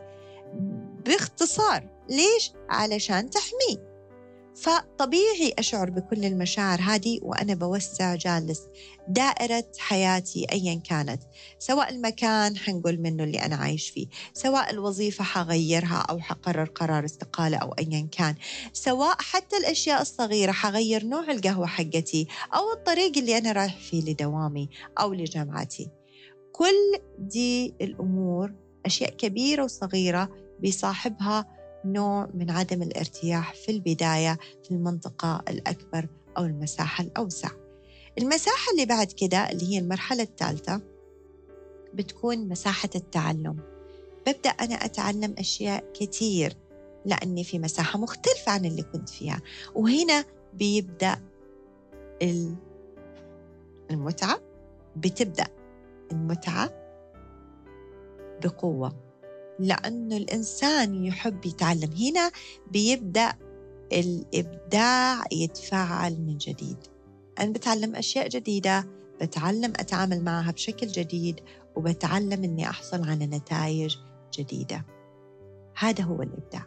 باختصار 1.05 1.83
ليش؟ 2.09 2.51
علشان 2.69 3.29
تحميه. 3.29 3.88
فطبيعي 4.61 5.53
أشعر 5.59 5.89
بكل 5.89 6.25
المشاعر 6.25 6.79
هذه 6.81 7.19
وأنا 7.21 7.53
بوسع 7.53 8.15
جالس 8.15 8.61
دائرة 9.07 9.65
حياتي 9.77 10.45
أيا 10.51 10.75
كانت 10.75 11.21
سواء 11.59 11.89
المكان 11.89 12.57
حنقول 12.57 12.97
منه 13.01 13.23
اللي 13.23 13.37
أنا 13.37 13.55
عايش 13.55 13.89
فيه 13.89 14.07
سواء 14.33 14.69
الوظيفة 14.71 15.23
حغيرها 15.23 16.05
أو 16.09 16.19
حقرر 16.19 16.65
قرار 16.65 17.05
استقالة 17.05 17.57
أو 17.57 17.71
أيا 17.71 18.07
كان 18.11 18.35
سواء 18.73 19.15
حتى 19.19 19.57
الأشياء 19.57 20.01
الصغيرة 20.01 20.51
حغير 20.51 21.05
نوع 21.05 21.31
القهوة 21.31 21.67
حقتي 21.67 22.27
أو 22.55 22.71
الطريق 22.73 23.17
اللي 23.17 23.37
أنا 23.37 23.51
رايح 23.51 23.77
فيه 23.77 24.01
لدوامي 24.01 24.69
أو 24.99 25.13
لجامعتي. 25.13 25.89
كل 26.51 26.99
دي 27.19 27.73
الأمور 27.81 28.53
أشياء 28.85 29.09
كبيرة 29.09 29.63
وصغيرة 29.63 30.29
بيصاحبها 30.59 31.58
نوع 31.85 32.29
من 32.33 32.49
عدم 32.49 32.81
الارتياح 32.81 33.53
في 33.53 33.71
البداية 33.71 34.37
في 34.63 34.71
المنطقة 34.71 35.43
الأكبر 35.49 36.07
أو 36.37 36.43
المساحة 36.45 37.03
الأوسع. 37.03 37.49
المساحة 38.17 38.71
اللي 38.71 38.85
بعد 38.85 39.11
كده 39.11 39.37
اللي 39.51 39.73
هي 39.73 39.79
المرحلة 39.79 40.23
الثالثة 40.23 40.81
بتكون 41.93 42.47
مساحة 42.47 42.89
التعلم. 42.95 43.57
ببدأ 44.27 44.49
أنا 44.49 44.75
أتعلم 44.75 45.35
أشياء 45.37 45.91
كثير 45.93 46.53
لأني 47.05 47.43
في 47.43 47.59
مساحة 47.59 47.99
مختلفة 47.99 48.51
عن 48.51 48.65
اللي 48.65 48.83
كنت 48.83 49.09
فيها. 49.09 49.41
وهنا 49.75 50.25
بيبدأ 50.53 51.21
المتعة 53.91 54.39
بتبدأ 54.95 55.47
المتعة 56.11 56.69
بقوة. 58.43 59.08
لأنه 59.59 60.17
الإنسان 60.17 61.05
يحب 61.05 61.45
يتعلم. 61.45 61.89
هنا 61.91 62.31
بيبدأ 62.71 63.33
الإبداع 63.93 65.23
يتفاعل 65.31 66.21
من 66.21 66.37
جديد. 66.37 66.77
أنا 67.39 67.51
بتعلم 67.51 67.95
أشياء 67.95 68.27
جديدة 68.27 68.87
بتعلم 69.21 69.73
أتعامل 69.75 70.23
معها 70.23 70.51
بشكل 70.51 70.87
جديد 70.87 71.39
وبتعلم 71.75 72.43
أني 72.43 72.69
أحصل 72.69 73.09
على 73.09 73.25
نتائج 73.25 73.95
جديدة. 74.33 74.85
هذا 75.79 76.03
هو 76.03 76.21
الإبداع. 76.21 76.65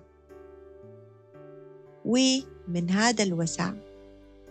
ومن 2.04 2.90
هذا 2.90 3.25
الوسع 3.25 3.72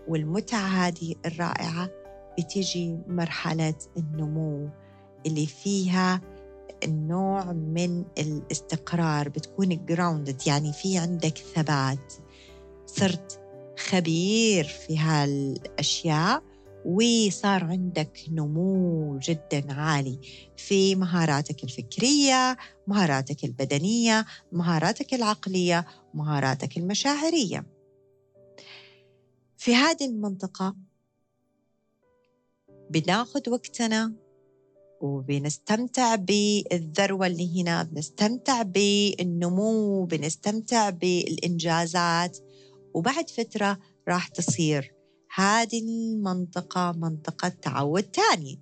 والمتعة 0.08 0.68
هذه 0.68 1.16
الرائعة 1.26 1.90
بتيجي 2.40 2.98
مرحلة 3.08 3.76
النمو 3.98 4.70
اللي 5.26 5.46
فيها 5.46 6.22
النوع 6.84 7.52
من 7.52 8.06
الاستقرار 8.18 9.30
بتكون 9.30 9.86
جراوندد 9.86 10.48
يعني 10.48 10.74
في 10.74 10.98
عندك 10.98 11.38
ثبات. 11.38 12.14
صرت 12.86 13.40
خبير 13.90 14.64
في 14.64 14.98
هالأشياء 14.98 16.44
وصار 16.86 17.64
عندك 17.64 18.20
نمو 18.32 19.20
جدا 19.20 19.74
عالي 19.74 20.20
في 20.58 20.96
مهاراتك 20.96 21.64
الفكرية 21.64 22.58
مهاراتك 22.88 23.44
البدنية 23.44 24.26
مهاراتك 24.52 25.14
العقلية 25.14 25.86
مهاراتك 26.14 26.78
المشاعرية. 26.78 27.66
في 29.58 29.76
هذه 29.76 30.06
المنطقة 30.06 30.76
بناخذ 32.90 33.50
وقتنا 33.50 34.14
وبنستمتع 35.02 36.16
بالذروة 36.16 37.28
اللي 37.28 37.62
هنا 37.62 37.84
بنستمتع 37.84 38.62
بالنمو 38.62 40.06
بنستمتع 40.06 40.90
بالإنجازات. 40.90 42.38
وبعد 42.94 43.30
فترة 43.30 43.80
راح 44.08 44.28
تصير 44.28 44.94
هذه 45.36 45.80
المنطقة 45.80 46.92
منطقة 46.92 47.50
تعود 47.50 48.04
تاني. 48.04 48.60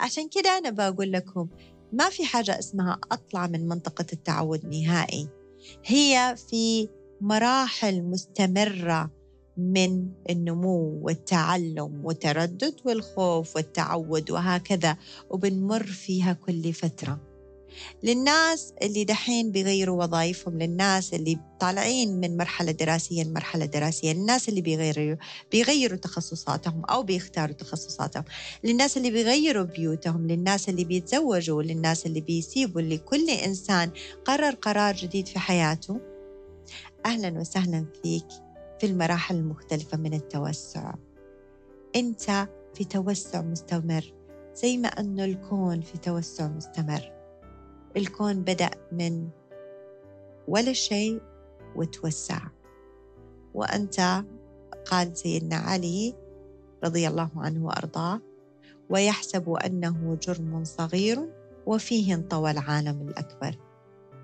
عشان 0.00 0.28
كده 0.28 0.58
أنا 0.58 0.70
بقول 0.70 1.12
لكم 1.12 1.48
ما 1.92 2.10
في 2.10 2.24
حاجة 2.24 2.58
اسمها 2.58 3.00
أطلع 3.12 3.46
من 3.46 3.68
منطقة 3.68 4.06
التعود 4.12 4.66
نهائي. 4.66 5.28
هي 5.84 6.36
في 6.50 6.88
مراحل 7.20 8.02
مستمرة 8.02 9.10
من 9.60 10.08
النمو 10.30 11.00
والتعلم 11.02 12.00
والتردد 12.04 12.74
والخوف 12.84 13.56
والتعود 13.56 14.30
وهكذا 14.30 14.96
وبنمر 15.30 15.86
فيها 15.86 16.32
كل 16.32 16.72
فترة. 16.72 17.30
للناس 18.02 18.74
اللي 18.82 19.04
دحين 19.04 19.50
بيغيروا 19.52 20.04
وظائفهم 20.04 20.58
للناس 20.58 21.14
اللي 21.14 21.38
طالعين 21.60 22.20
من 22.20 22.36
مرحلة 22.36 22.72
دراسية 22.72 23.22
لمرحلة 23.24 23.64
دراسية 23.64 24.12
للناس 24.12 24.48
اللي 24.48 24.60
بيغيروا 24.60 25.16
بيغيروا 25.52 25.98
تخصصاتهم 25.98 26.84
أو 26.84 27.02
بيختاروا 27.02 27.54
تخصصاتهم. 27.54 28.24
للناس 28.64 28.96
اللي 28.96 29.10
بيغيروا 29.10 29.64
بيوتهم 29.64 30.26
للناس 30.26 30.68
اللي 30.68 30.84
بيتزوجوا 30.84 31.62
للناس 31.62 32.06
اللي 32.06 32.20
بيسيبوا 32.20 32.80
لكل 32.80 33.30
إنسان 33.30 33.90
قرر 34.24 34.54
قرار 34.54 34.94
جديد 34.94 35.28
في 35.28 35.38
حياته. 35.38 36.00
أهلا 37.06 37.40
وسهلا 37.40 37.86
فيك. 38.02 38.49
في 38.80 38.86
المراحل 38.86 39.36
المختلفة 39.36 39.98
من 39.98 40.14
التوسع. 40.14 40.94
أنت 41.96 42.48
في 42.74 42.84
توسع 42.84 43.42
مستمر 43.42 44.14
زي 44.54 44.76
ما 44.76 44.88
أنه 44.88 45.24
الكون 45.24 45.80
في 45.80 45.98
توسع 45.98 46.48
مستمر. 46.48 47.12
الكون 47.96 48.42
بدأ 48.42 48.70
من 48.92 49.28
ولا 50.48 50.72
شيء 50.72 51.20
وتوسع. 51.76 52.40
وأنت 53.54 54.24
قال 54.86 55.16
سيدنا 55.16 55.56
علي 55.56 56.14
رضي 56.84 57.08
الله 57.08 57.30
عنه 57.36 57.66
وأرضاه 57.66 58.20
ويحسب 58.90 59.50
أنه 59.50 60.18
جرم 60.22 60.64
صغير 60.64 61.28
وفيه 61.66 62.14
انطوى 62.14 62.50
العالم 62.50 63.08
الأكبر. 63.08 63.56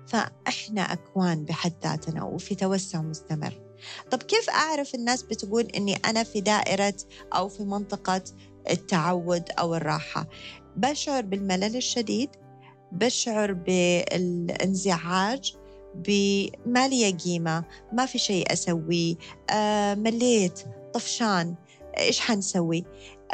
فإحنا 0.07 0.81
أكوان 0.81 1.45
بحد 1.45 1.73
ذاتنا 1.83 2.23
وفي 2.23 2.55
توسع 2.55 3.01
مستمر. 3.01 3.66
طب 4.11 4.23
كيف 4.23 4.49
أعرف 4.49 4.95
الناس 4.95 5.23
بتقول 5.23 5.63
أني 5.63 5.95
أنا 5.95 6.23
في 6.23 6.41
دائرة 6.41 6.93
أو 7.33 7.49
في 7.49 7.63
منطقة 7.63 8.21
التعود 8.69 9.43
أو 9.59 9.75
الراحة؟ 9.75 10.27
بشعر 10.75 11.21
بالملل 11.21 11.75
الشديد 11.75 12.29
بشعر 12.91 13.53
بالانزعاج 13.53 15.55
بما 15.95 16.87
لي 16.87 17.11
قيمة 17.11 17.63
ما 17.93 18.05
في 18.05 18.17
شيء 18.17 18.53
أسويه 18.53 19.15
آه 19.49 19.95
مليت 19.95 20.59
طفشان 20.93 21.55
إيش 21.97 22.19
حنسوي؟ 22.19 22.85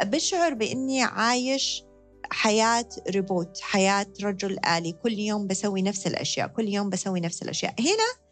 بشعر 0.02 0.54
بإني 0.54 1.02
عايش 1.02 1.84
حياة 2.30 2.88
ريبوت 3.10 3.60
حياة 3.60 4.06
رجل 4.22 4.58
آلي 4.66 4.92
كل 4.92 5.18
يوم 5.18 5.46
بسوي 5.46 5.82
نفس 5.82 6.06
الأشياء 6.06 6.48
كل 6.48 6.68
يوم 6.68 6.90
بسوي 6.90 7.20
نفس 7.20 7.42
الأشياء. 7.42 7.74
هنا 7.80 8.23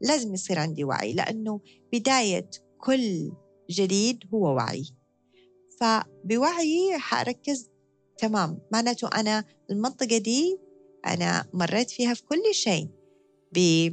لازم 0.00 0.34
يصير 0.34 0.58
عندي 0.58 0.84
وعي 0.84 1.12
لأنه 1.12 1.60
بداية 1.92 2.50
كل 2.78 3.32
جديد 3.70 4.24
هو 4.34 4.54
وعي. 4.54 4.84
فبوعي 5.80 6.98
حركز 6.98 7.70
تمام 8.18 8.58
معناته 8.72 9.08
أنا 9.08 9.44
المنطقة 9.70 10.18
دي 10.18 10.58
أنا 11.06 11.44
مريت 11.52 11.90
فيها 11.90 12.14
في 12.14 12.22
كل 12.22 12.54
شيء. 12.54 12.88
ب 13.52 13.88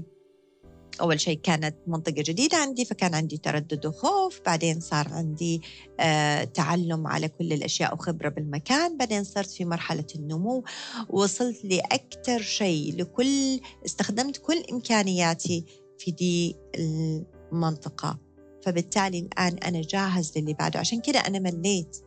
أول 1.02 1.20
شيء 1.20 1.40
كانت 1.40 1.76
منطقة 1.88 2.22
جديدة 2.22 2.58
عندي 2.58 2.86
فكان 2.86 3.16
عندي 3.16 3.38
تردد 3.38 3.86
وخوف 3.86 4.42
بعدين 4.46 4.80
صار 4.80 5.08
عندي 5.10 5.62
آه 6.00 6.44
تعلم 6.44 7.08
على 7.08 7.28
كل 7.28 7.54
الأشياء 7.54 7.94
وخبرة 7.94 8.30
بالمكان 8.30 8.98
بعدين 8.98 9.24
صرت 9.24 9.50
في 9.50 9.66
مرحلة 9.66 10.06
النمو. 10.16 10.64
وصلت 11.10 11.66
لأكثر 11.66 12.42
شيء 12.42 12.96
لكل 12.96 13.60
استخدمت 13.86 14.38
كل 14.38 14.64
إمكانياتي 14.72 15.66
في 16.00 16.12
دي 16.12 16.56
المنطقة. 16.76 18.20
فبالتالي 18.66 19.20
الآن 19.20 19.58
أنا 19.58 19.82
جاهز 19.82 20.38
للي 20.38 20.54
بعده. 20.54 20.80
عشان 20.80 21.02
كده 21.02 21.20
أنا 21.20 21.40
مليت 21.40 21.98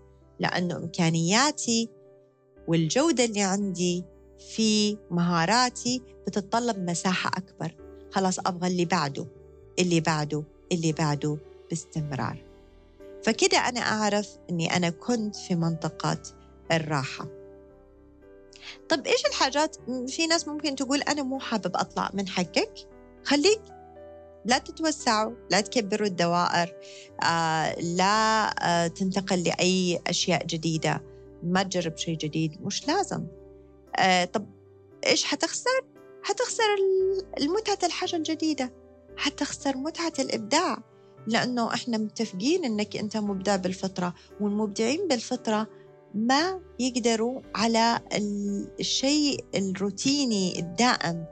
لأنه 0.40 0.76
إمكانياتي 0.76 1.88
والجودة 2.68 3.24
اللي 3.24 3.42
عندي 3.42 4.04
في 4.54 4.98
مهاراتي 5.10 6.02
بتتطلب 6.26 6.90
مساحة 6.90 7.30
أكبر. 7.36 7.74
خلاص 8.10 8.38
أبغى 8.38 8.68
اللي 8.68 8.84
بعده 8.84 9.26
اللي 9.78 10.00
بعده 10.00 10.44
اللي 10.72 10.92
بعده 10.92 11.38
باستمرار. 11.70 12.44
فكده 13.24 13.58
أنا 13.58 13.80
أعرف 13.80 14.28
أني 14.50 14.76
أنا 14.76 14.90
كنت 14.90 15.36
في 15.36 15.54
منطقة 15.54 16.22
الراحة. 16.72 17.26
طب 18.88 19.06
إيش 19.06 19.26
الحاجات؟ 19.26 19.76
في 20.08 20.26
ناس 20.26 20.48
ممكن 20.48 20.76
تقول 20.76 21.02
أنا 21.02 21.22
مو 21.22 21.38
حابب 21.38 21.76
أطلع 21.76 22.10
من 22.14 22.28
حقك. 22.28 22.88
خليك 23.24 23.60
لا 24.44 24.58
تتوسعوا 24.58 25.34
لا 25.50 25.60
تكبروا 25.60 26.06
الدوائر 26.06 26.74
آه 27.22 27.80
لا 27.80 28.46
آه 28.46 28.86
تنتقل 28.86 29.42
لأي 29.42 30.00
أشياء 30.06 30.46
جديدة. 30.46 31.02
ما 31.42 31.62
تجرب 31.62 31.96
شيء 31.96 32.16
جديد 32.16 32.62
مش 32.62 32.88
لازم. 32.88 33.26
آه 33.96 34.24
طب 34.24 34.46
إيش 35.06 35.24
حتخسر؟ 35.24 35.84
حتخسر 36.22 36.64
المتعة 37.40 37.78
الحاجة 37.82 38.16
الجديدة. 38.16 38.72
حتخسر 39.16 39.76
متعة 39.76 40.12
الإبداع. 40.18 40.82
لأنه 41.26 41.74
إحنا 41.74 41.98
متفقين 41.98 42.64
إنك 42.64 42.96
أنت 42.96 43.16
مبدع 43.16 43.56
بالفطرة 43.56 44.14
والمبدعين 44.40 45.08
بالفطرة 45.08 45.66
ما 46.14 46.60
يقدروا 46.78 47.40
على 47.54 48.00
الشيء 48.80 49.44
الروتيني 49.54 50.58
الدائم. 50.58 51.24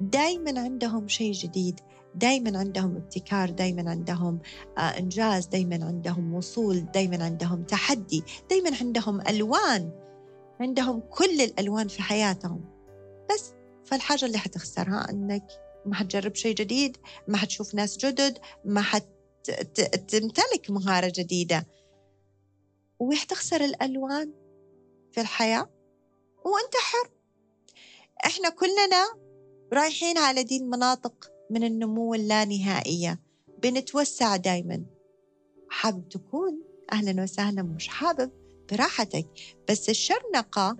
دايما 0.00 0.60
عندهم 0.60 1.08
شيء 1.08 1.32
جديد. 1.32 1.80
دايما 2.14 2.58
عندهم 2.58 2.96
ابتكار 2.96 3.50
دايما 3.50 3.90
عندهم 3.90 4.38
آه، 4.78 4.80
إنجاز 4.80 5.46
دايما 5.46 5.84
عندهم 5.84 6.34
وصول 6.34 6.86
دايما 6.94 7.24
عندهم 7.24 7.62
تحدي 7.62 8.24
دايما 8.50 8.70
عندهم 8.80 9.20
ألوان. 9.20 9.90
عندهم 10.60 11.00
كل 11.00 11.40
الألوان 11.40 11.88
في 11.88 12.02
حياتهم. 12.02 12.64
بس 13.30 13.52
فالحاجة 13.84 14.24
اللي 14.24 14.38
حتخسرها 14.38 15.10
إنك 15.10 15.46
ما 15.86 15.94
حتجرب 15.94 16.34
شيء 16.34 16.54
جديد 16.54 16.96
ما 17.28 17.36
حتشوف 17.36 17.74
ناس 17.74 17.96
جدد 17.96 18.38
ما 18.64 18.82
حتمتلك 18.82 20.70
مهارة 20.70 21.12
جديدة. 21.16 21.66
وحتخسر 22.98 23.64
الألوان 23.64 24.32
في 25.12 25.20
الحياة 25.20 25.70
وأنت 26.44 26.74
حر. 26.76 27.10
إحنا 28.26 28.48
كلنا 28.48 29.06
رايحين 29.72 30.18
على 30.18 30.42
دي 30.42 30.56
المناطق 30.56 31.30
من 31.50 31.64
النمو 31.64 32.14
اللانهائية. 32.14 33.20
بنتوسع 33.62 34.36
دايما. 34.36 34.82
حابب 35.70 36.08
تكون 36.08 36.62
أهلا 36.92 37.22
وسهلا 37.22 37.62
مش 37.62 37.88
حابب 37.88 38.30
براحتك. 38.72 39.26
بس 39.68 39.90
الشرنقة 39.90 40.76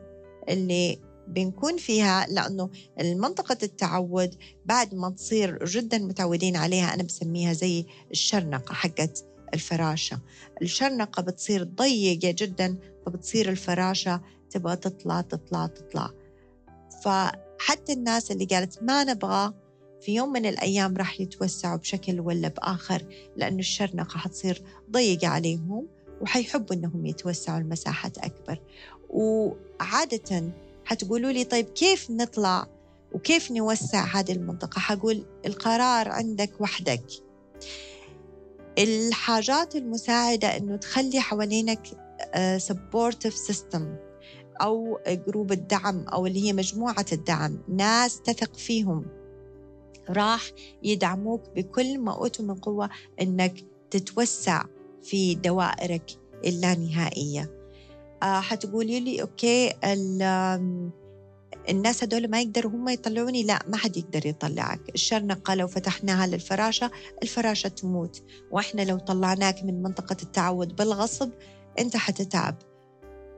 اللي 0.48 0.98
بنكون 1.28 1.76
فيها 1.76 2.26
لأنه 2.30 2.70
المنطقة 3.00 3.58
التعود 3.62 4.34
بعد 4.64 4.94
ما 4.94 5.10
تصير 5.10 5.64
جدا 5.64 5.98
متعودين 5.98 6.56
عليها 6.56 6.94
أنا 6.94 7.02
بسميها 7.02 7.52
زي 7.52 7.86
الشرنقة 8.10 8.74
حقت 8.74 9.24
الفراشة. 9.54 10.20
الشرنقة 10.62 11.22
بتصير 11.22 11.64
ضيقة 11.64 12.34
جدا 12.38 12.78
فبتصير 13.06 13.48
الفراشة 13.48 14.20
تبغى 14.50 14.76
تطلع 14.76 15.20
تطلع 15.20 15.66
تطلع. 15.66 16.10
فحتى 17.04 17.92
الناس 17.92 18.30
اللي 18.30 18.44
قالت 18.44 18.82
ما 18.82 19.04
نبغى 19.04 19.54
في 20.00 20.14
يوم 20.14 20.32
من 20.32 20.46
الأيام 20.46 20.96
راح 20.96 21.20
يتوسعوا 21.20 21.76
بشكل 21.76 22.20
ولا 22.20 22.48
بآخر 22.48 23.02
لأنه 23.36 23.58
الشرنقة 23.58 24.18
حتصير 24.18 24.62
ضيقة 24.90 25.28
عليهم 25.28 25.86
وحيحبوا 26.20 26.76
أنهم 26.76 27.06
يتوسعوا 27.06 27.58
المساحات 27.58 28.18
أكبر. 28.18 28.60
وعادة 29.10 30.52
حتقولوا 30.84 31.30
لي 31.30 31.44
طيب 31.44 31.68
كيف 31.68 32.10
نطلع 32.10 32.66
وكيف 33.12 33.50
نوسع 33.50 34.04
هذه 34.04 34.32
المنطقة؟ 34.32 34.78
حقول 34.78 35.26
القرار 35.46 36.08
عندك 36.08 36.60
وحدك. 36.60 37.04
الحاجات 38.78 39.76
المساعدة 39.76 40.56
أنه 40.56 40.76
تخلي 40.76 41.20
حوالينك 41.20 41.80
supportive 42.56 43.34
آه، 43.34 43.38
system 43.38 43.96
أو 44.60 44.98
group 45.06 45.52
الدعم 45.52 46.08
أو 46.08 46.26
اللي 46.26 46.44
هي 46.44 46.52
مجموعة 46.52 47.06
الدعم 47.12 47.58
ناس 47.68 48.20
تثق 48.20 48.56
فيهم. 48.56 49.19
راح 50.08 50.42
يدعموك 50.82 51.42
بكل 51.56 51.98
ما 51.98 52.14
أوتوا 52.14 52.44
من 52.44 52.54
قوة 52.54 52.90
أنك 53.20 53.64
تتوسع 53.90 54.64
في 55.02 55.34
دوائرك 55.34 56.10
اللانهائية. 56.44 57.50
آه 58.22 58.40
حتقولي 58.40 59.00
لي 59.00 59.22
أوكي 59.22 59.74
الناس 61.68 62.04
هدول 62.04 62.28
ما 62.28 62.40
يقدروا 62.40 62.72
هم 62.72 62.88
يطلعوني؟ 62.88 63.42
لا 63.42 63.62
ما 63.68 63.76
حد 63.76 63.96
يقدر 63.96 64.26
يطلعك. 64.26 64.80
الشرنقة 64.94 65.54
لو 65.54 65.66
فتحناها 65.66 66.26
للفراشة 66.26 66.90
الفراشة 67.22 67.68
تموت. 67.68 68.22
وإحنا 68.50 68.82
لو 68.82 68.98
طلعناك 68.98 69.64
من 69.64 69.82
منطقة 69.82 70.16
التعود 70.22 70.76
بالغصب 70.76 71.30
أنت 71.78 71.96
حتتعب. 71.96 72.56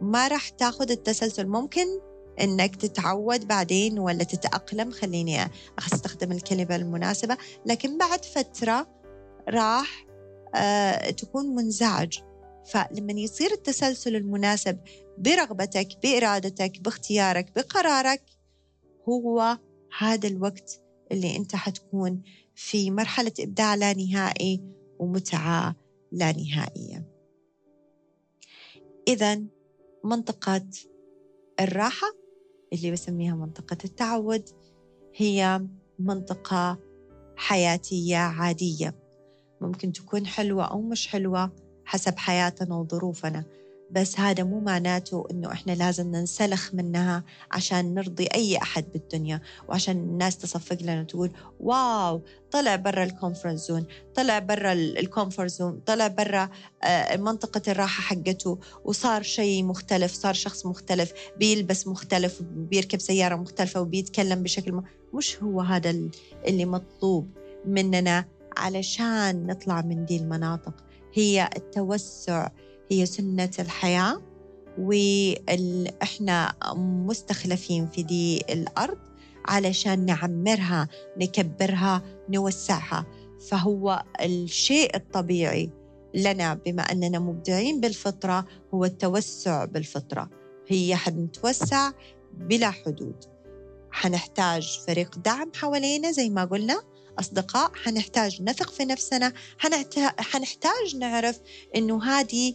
ما 0.01 0.29
راح 0.29 0.49
تاخذ 0.49 0.91
التسلسل. 0.91 1.47
ممكن؟ 1.47 1.87
إنك 2.41 2.77
تتعود 2.77 3.49
بعدين 3.49 3.99
ولا 3.99 4.25
تتأقلم 4.25 4.91
خليني 4.91 5.51
أستخدم 5.79 6.33
الكلمة 6.33 6.77
المناسبة. 6.77 7.37
لكن 7.67 7.99
بعد 7.99 8.25
فترة 8.25 8.89
راح 9.49 10.07
آه 10.55 11.11
تكون 11.11 11.55
منزعج. 11.55 12.19
فلما 12.67 13.13
يصير 13.13 13.53
التسلسل 13.53 14.17
المناسب 14.17 14.79
برغبتك 15.19 15.89
بإرادتك 16.03 16.81
باختيارك 16.81 17.53
بقرارك 17.57 18.23
هو 19.09 19.59
هذا 19.99 20.29
الوقت 20.29 20.81
اللي 21.13 21.37
أنت 21.37 21.57
حتكون 21.57 22.23
في 22.55 22.91
مرحلة 22.91 23.33
إبداع 23.41 23.75
لا 23.75 23.93
نهائي 23.93 24.63
ومتعة 24.99 25.77
لا 26.13 26.33
نهائية. 26.33 27.09
اذا 29.09 29.43
منطقة 30.05 30.67
الراحة 31.61 32.07
اللي 32.73 32.91
بسميها 32.91 33.35
منطقة 33.35 33.77
التعود 33.85 34.49
هي 35.17 35.67
منطقة 35.99 36.79
حياتية 37.37 38.17
عادية. 38.17 38.95
ممكن 39.61 39.93
تكون 39.93 40.27
حلوة 40.27 40.65
أو 40.65 40.83
مش 40.83 41.09
حلوة 41.09 41.51
حسب 41.85 42.19
حياتنا 42.19 42.75
وظروفنا. 42.77 43.45
بس 43.93 44.21
هذا 44.21 44.45
مو 44.45 44.61
معناته 44.61 45.27
إنه 45.31 45.53
إحنا 45.53 45.73
لازم 45.73 46.11
ننسلخ 46.11 46.75
منها 46.75 47.25
عشان 47.51 47.95
نرضي 47.95 48.27
أي 48.35 48.57
أحد 48.57 48.85
بالدنيا 48.93 49.41
وعشان 49.69 49.97
الناس 49.97 50.39
تصفق 50.39 50.83
لنا 50.83 51.03
تقول 51.03 51.31
wow 51.61 52.23
طلع 52.51 52.77
برا 52.77 53.05
ال 53.05 53.13
comfort 53.13 53.69
zone 53.69 53.87
طلع 54.15 54.39
برا 54.39 54.73
الكونفرت 54.73 55.51
زون 55.51 55.81
طلع 55.87 56.07
برا 56.07 56.49
آه، 56.83 57.17
منطقة 57.17 57.63
الراحة 57.69 58.03
حقته 58.03 58.59
وصار 58.85 59.23
شيء 59.23 59.65
مختلف 59.65 60.13
صار 60.13 60.35
شخص 60.35 60.67
مختلف 60.67 61.13
بيلبس 61.37 61.87
مختلف 61.87 62.41
وبيركب 62.41 63.01
سيارة 63.01 63.35
مختلفة 63.35 63.81
وبيتكلم 63.81 64.43
بشكل 64.43 64.73
م... 64.73 64.83
مش 65.15 65.43
هو 65.43 65.61
هذا 65.61 65.91
اللي 66.47 66.65
مطلوب 66.65 67.31
مننا 67.67 68.25
علشان 68.57 69.47
نطلع 69.47 69.81
من 69.83 70.05
دي 70.05 70.17
المناطق. 70.17 70.75
هي 71.15 71.51
التوسع 71.57 72.49
هي 72.93 73.07
سنة 73.07 73.51
الحياة 73.59 74.23
وإحنا 74.79 76.55
مستخلفين 76.77 77.89
في 77.89 78.03
دي 78.03 78.39
الأرض 78.51 78.99
علشان 79.45 80.07
نعمرها 80.07 80.89
نكبرها 81.17 82.03
نوسعها. 82.29 83.07
فهو 83.49 84.05
الشيء 84.21 84.97
الطبيعي 84.97 85.71
لنا 86.15 86.55
بما 86.55 86.83
أننا 86.83 87.19
مبدعين 87.19 87.81
بالفطرة 87.81 88.45
هو 88.75 88.85
التوسع 88.85 89.65
بالفطرة. 89.65 90.31
هي 90.69 90.97
حنتوسع 90.97 91.91
بلا 92.35 92.71
حدود. 92.71 93.25
حنحتاج 93.91 94.81
فريق 94.87 95.19
دعم 95.19 95.51
حوالينا 95.55 96.11
زي 96.11 96.31
ما 96.31 96.45
قلنا. 96.45 96.83
أصدقاء 97.19 97.73
حنحتاج 97.75 98.43
نثق 98.43 98.71
في 98.71 98.85
نفسنا 98.85 99.33
حنحتاج 100.19 100.97
نعرف 100.97 101.41
إنه 101.77 102.05
هذه 102.05 102.55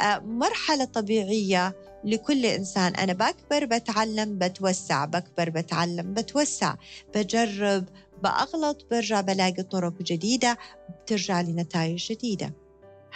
آه، 0.00 0.18
مرحلة 0.18 0.84
طبيعية 0.84 1.76
لكل 2.04 2.46
إنسان. 2.46 2.94
أنا 2.94 3.12
بكبر 3.12 3.64
بتعلم 3.64 4.38
بتوسع 4.38 5.04
بكبر 5.04 5.50
بتعلم 5.50 6.14
بتوسع 6.14 6.74
بجرب 7.14 7.84
بأغلط 8.22 8.86
برجع 8.90 9.20
بلاقي 9.20 9.62
طرق 9.62 10.02
جديدة 10.02 10.58
بترجع 10.90 11.40
لي 11.40 11.52
نتائج 11.52 12.12
جديدة. 12.12 12.52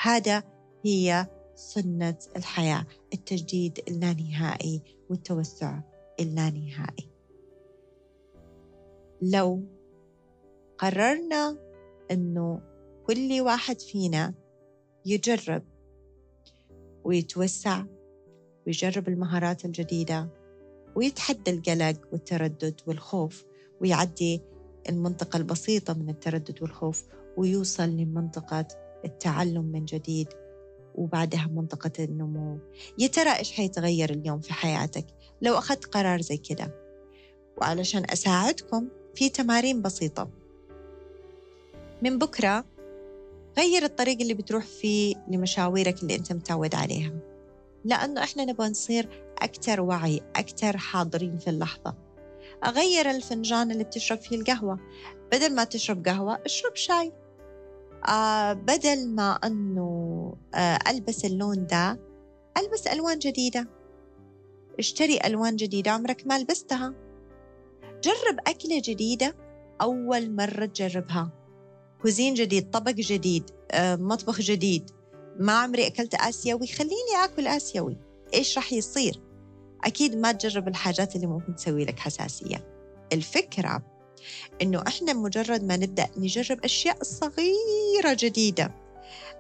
هذا 0.02 0.42
هي 0.84 1.26
سنة 1.54 2.16
الحياة 2.36 2.86
التجديد 3.14 3.80
اللانهائي 3.88 4.82
والتوسع 5.10 5.80
اللانهائي. 6.20 7.08
لو 9.22 9.62
قررنا 10.80 11.56
أنه 12.10 12.60
كل 13.06 13.40
واحد 13.40 13.80
فينا 13.80 14.34
يجرب 15.06 15.62
ويتوسع 17.04 17.84
ويجرب 18.66 19.08
المهارات 19.08 19.64
الجديدة 19.64 20.28
ويتحدى 20.96 21.50
القلق 21.50 22.00
والتردد 22.12 22.80
والخوف 22.86 23.44
ويعدي 23.80 24.42
المنطقة 24.88 25.36
البسيطة 25.36 25.94
من 25.94 26.10
التردد 26.10 26.62
والخوف 26.62 27.04
ويوصل 27.36 27.88
لمنطقة 27.88 28.68
التعلم 29.04 29.64
من 29.64 29.84
جديد 29.84 30.28
وبعدها 30.94 31.46
منطقة 31.46 32.04
النمو. 32.04 32.58
يا 32.98 33.06
ترى 33.06 33.30
إيش 33.30 33.52
حيتغير 33.52 34.10
اليوم 34.10 34.40
في 34.40 34.52
حياتك؟ 34.52 35.06
لو 35.42 35.58
أخذت 35.58 35.84
قرار 35.84 36.20
زي 36.20 36.36
كده. 36.36 36.74
وعلشان 37.58 38.10
أساعدكم 38.10 38.88
في 39.14 39.28
تمارين 39.28 39.82
بسيطة. 39.82 40.39
من 42.02 42.18
بكرة 42.18 42.64
غير 43.58 43.84
الطريق 43.84 44.20
اللي 44.20 44.34
بتروح 44.34 44.64
فيه 44.64 45.14
لمشاويرك 45.28 46.02
اللي 46.02 46.14
أنت 46.16 46.32
متعود 46.32 46.74
عليها. 46.74 47.12
لأنه 47.84 48.24
إحنا 48.24 48.44
نبغى 48.44 48.68
نصير 48.68 49.08
أكثر 49.38 49.80
وعي 49.80 50.20
أكثر 50.36 50.76
حاضرين 50.76 51.38
في 51.38 51.50
اللحظة. 51.50 51.94
أغير 52.64 53.10
الفنجان 53.10 53.70
اللي 53.70 53.84
بتشرب 53.84 54.18
فيه 54.18 54.36
القهوة. 54.36 54.78
بدل 55.32 55.54
ما 55.54 55.64
تشرب 55.64 56.08
قهوة 56.08 56.38
اشرب 56.46 56.76
شاي. 56.76 57.12
آه 58.08 58.52
بدل 58.52 59.08
ما 59.08 59.32
أنه 59.32 60.34
آه 60.54 60.78
ألبس 60.90 61.24
اللون 61.24 61.66
ده 61.66 62.00
ألبس 62.58 62.86
ألوان 62.86 63.18
جديدة. 63.18 63.68
اشتري 64.78 65.18
ألوان 65.24 65.56
جديدة 65.56 65.90
عمرك 65.90 66.26
ما 66.26 66.38
لبستها. 66.38 66.94
جرب 68.04 68.38
أكلة 68.46 68.82
جديدة 68.84 69.36
أول 69.82 70.30
مرة 70.36 70.66
تجربها. 70.66 71.39
كوزين 72.02 72.34
جديد 72.34 72.70
طبق 72.70 72.90
جديد 72.90 73.50
آه، 73.70 73.96
مطبخ 73.96 74.40
جديد. 74.40 74.90
ما 75.38 75.52
عمري 75.52 75.86
أكلت 75.86 76.14
آسيوي. 76.14 76.66
خليني 76.66 77.24
أكل 77.24 77.46
آسيوي. 77.46 77.96
إيش 78.34 78.56
راح 78.56 78.72
يصير؟ 78.72 79.20
أكيد 79.84 80.16
ما 80.16 80.32
تجرب 80.32 80.68
الحاجات 80.68 81.16
اللي 81.16 81.26
ممكن 81.26 81.56
تسوي 81.56 81.84
لك 81.84 81.98
حساسية. 81.98 82.64
الفكرة 83.12 83.82
إنه 84.62 84.82
إحنا 84.86 85.12
مجرد 85.12 85.64
ما 85.64 85.76
نبدأ 85.76 86.06
نجرب 86.16 86.64
أشياء 86.64 87.02
صغيرة 87.02 88.16
جديدة. 88.18 88.74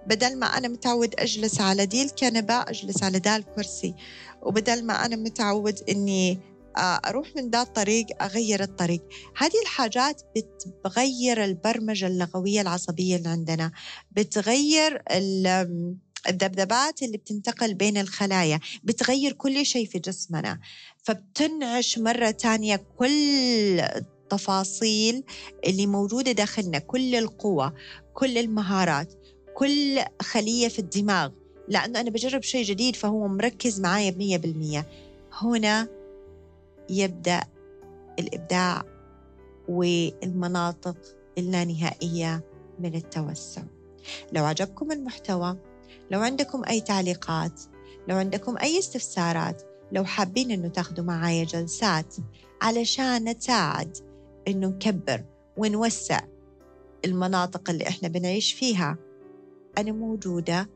بدل 0.06 0.38
ما 0.38 0.46
أنا 0.46 0.68
متعود 0.68 1.14
أجلس 1.18 1.60
على 1.60 1.86
دي 1.86 2.02
الكنبة 2.02 2.54
أجلس 2.54 3.02
على 3.02 3.18
دا 3.18 3.36
الكرسي 3.36 3.94
وبدل 4.42 4.84
ما 4.84 5.04
أنا 5.06 5.16
متعود 5.16 5.80
إني 5.88 6.38
آه، 6.76 7.00
أروح 7.06 7.36
من 7.36 7.50
ذا 7.50 7.62
الطريق 7.62 8.06
أغير 8.22 8.62
الطريق. 8.62 9.02
هذه 9.36 9.62
الحاجات 9.62 10.22
بتغير 10.36 11.44
البرمجة 11.44 12.06
اللغوية 12.06 12.60
العصبية 12.60 13.16
اللي 13.16 13.28
عندنا. 13.28 13.72
بتغير 14.12 15.02
الذبذبات 16.28 17.02
اللي 17.02 17.18
بتنتقل 17.18 17.74
بين 17.74 17.98
الخلايا. 17.98 18.60
بتغير 18.84 19.32
كل 19.32 19.66
شيء 19.66 19.86
في 19.86 19.98
جسمنا. 19.98 20.60
فبتنعش 21.02 21.98
مرة 21.98 22.30
تانية 22.30 22.76
كل 22.98 23.80
التفاصيل 23.80 25.24
اللي 25.66 25.86
موجودة 25.86 26.32
داخلنا 26.32 26.78
كل 26.78 27.14
القوة 27.14 27.74
كل 28.14 28.38
المهارات 28.38 29.14
كل 29.54 30.00
خلية 30.22 30.68
في 30.68 30.78
الدماغ. 30.78 31.30
لأنه 31.68 32.00
أنا 32.00 32.10
بجرب 32.10 32.42
شيء 32.42 32.64
جديد 32.64 32.96
فهو 32.96 33.28
مركز 33.28 33.80
معايا 33.80 34.10
بمية 34.10 34.36
بالمية. 34.36 34.86
هنا 35.32 35.99
يبدأ 36.90 37.40
الإبداع 38.18 38.82
والمناطق 39.68 40.96
اللانهائية 41.38 42.44
من 42.78 42.94
التوسع 42.94 43.62
لو 44.32 44.44
عجبكم 44.44 44.92
المحتوى 44.92 45.56
لو 46.10 46.20
عندكم 46.20 46.62
أي 46.68 46.80
تعليقات 46.80 47.60
لو 48.08 48.16
عندكم 48.16 48.58
أي 48.58 48.78
استفسارات 48.78 49.62
لو 49.92 50.04
حابين 50.04 50.50
أنه 50.50 50.68
تاخذوا 50.68 51.04
معايا 51.04 51.44
جلسات 51.44 52.14
علشان 52.62 53.28
نساعد 53.28 53.96
أنه 54.48 54.68
نكبر 54.68 55.24
ونوسع 55.56 56.20
المناطق 57.04 57.70
اللي 57.70 57.88
إحنا 57.88 58.08
بنعيش 58.08 58.52
فيها 58.52 58.98
أنا 59.78 59.92
موجودة 59.92 60.70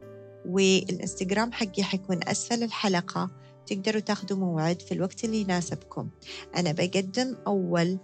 والإنستغرام 0.46 1.52
حقي 1.52 1.82
حيكون 1.82 2.20
أسفل 2.28 2.62
الحلقة. 2.62 3.30
تقدروا 3.66 4.00
تاخذوا 4.00 4.38
موعد 4.38 4.82
في 4.82 4.92
الوقت 4.92 5.24
اللي 5.24 5.40
يناسبكم. 5.40 6.08
أنا 6.56 6.72
بقدم 6.72 7.36
أول 7.46 7.98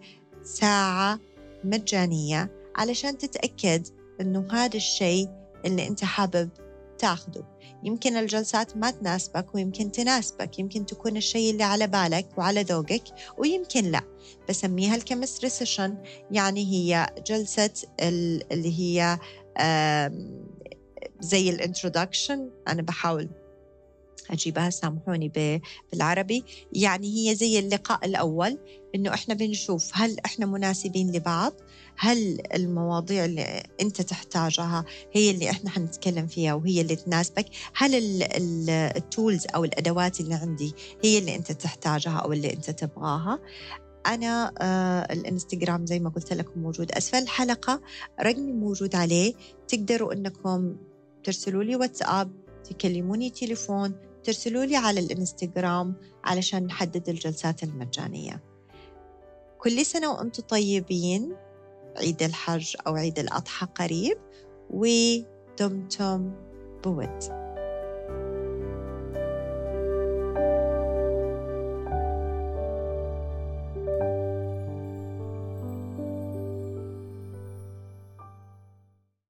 ساعة 0.44 1.20
مجانية 1.64 2.50
علشان 2.76 3.18
تتأكد 3.18 3.86
أنه 4.20 4.46
هذا 4.50 4.76
الشيء 4.76 5.28
اللي 5.64 5.86
أنت 5.88 6.04
حابب 6.04 6.48
تاخده. 6.98 7.44
يمكن 7.82 8.16
الجلسات 8.16 8.76
ما 8.76 8.90
تناسبك 8.90 9.54
ويمكن 9.54 9.92
تناسبك. 9.92 10.58
يمكن 10.58 10.86
تكون 10.86 11.16
الشيء 11.16 11.50
اللي 11.50 11.64
على 11.64 11.86
بالك 11.86 12.28
وعلى 12.38 12.62
ذوقك 12.62 13.02
ويمكن 13.38 13.84
لا. 13.84 14.02
بسميها 14.48 14.96
ال 14.96 15.02
chemistry 15.02 15.50
session 15.50 15.96
يعني 16.30 16.64
هي 16.64 17.06
جلسة 17.26 17.70
اللي 18.00 18.80
هي 18.80 19.18
زي 21.20 21.50
ال 21.50 21.58
introduction 21.58 22.50
أنا 22.68 22.82
بحاول 22.82 23.28
أجيبها 24.30 24.70
سامحوني 24.70 25.60
بالعربي. 25.92 26.44
يعني 26.72 27.30
هي 27.30 27.34
زي 27.34 27.58
اللقاء 27.58 28.06
الأول 28.06 28.58
إنه 28.94 29.14
إحنا 29.14 29.34
بنشوف 29.34 29.90
هل 29.94 30.16
إحنا 30.24 30.46
مناسبين 30.46 31.12
لبعض؟ 31.12 31.52
هل 31.98 32.40
المواضيع 32.54 33.24
اللي 33.24 33.62
أنت 33.80 34.02
تحتاجها 34.02 34.84
هي 35.12 35.30
اللي 35.30 35.50
إحنا 35.50 35.70
حنتكلم 35.70 36.26
فيها 36.26 36.54
وهي 36.54 36.80
اللي 36.80 36.96
تناسبك؟ 36.96 37.46
هل 37.74 38.22
التولز 38.70 39.46
أو 39.54 39.64
الأدوات 39.64 40.20
اللي 40.20 40.34
عندي 40.34 40.74
هي 41.04 41.18
اللي 41.18 41.36
أنت 41.36 41.52
تحتاجها 41.52 42.18
أو 42.18 42.32
اللي 42.32 42.52
أنت 42.52 42.70
تبغاها؟ 42.70 43.38
أنا 44.06 44.52
آه 44.58 45.12
الإنستغرام 45.12 45.86
زي 45.86 45.98
ما 45.98 46.10
قلت 46.10 46.32
لكم 46.32 46.60
موجود 46.60 46.92
أسفل 46.92 47.18
الحلقة 47.18 47.80
رقمي 48.22 48.52
موجود 48.52 48.96
عليه. 48.96 49.34
تقدروا 49.68 50.12
أنكم 50.12 50.76
ترسلوا 51.24 51.64
لي 51.64 51.76
واتساب 51.76 52.32
تكلموني 52.64 53.30
تليفون 53.30 53.94
ترسلوا 54.24 54.64
لي 54.64 54.76
على 54.76 55.00
الإنستغرام 55.00 55.94
علشان 56.24 56.66
نحدد 56.66 57.08
الجلسات 57.08 57.62
المجانية. 57.62 58.42
كل 59.58 59.86
سنة 59.86 60.12
وأنتم 60.12 60.42
طيبين. 60.42 61.36
عيد 61.96 62.22
الحج 62.22 62.76
أو 62.86 62.94
عيد 62.94 63.18
الأضحى 63.18 63.66
قريب. 63.66 64.18
ودمتم 64.70 66.32
بود. 66.84 67.39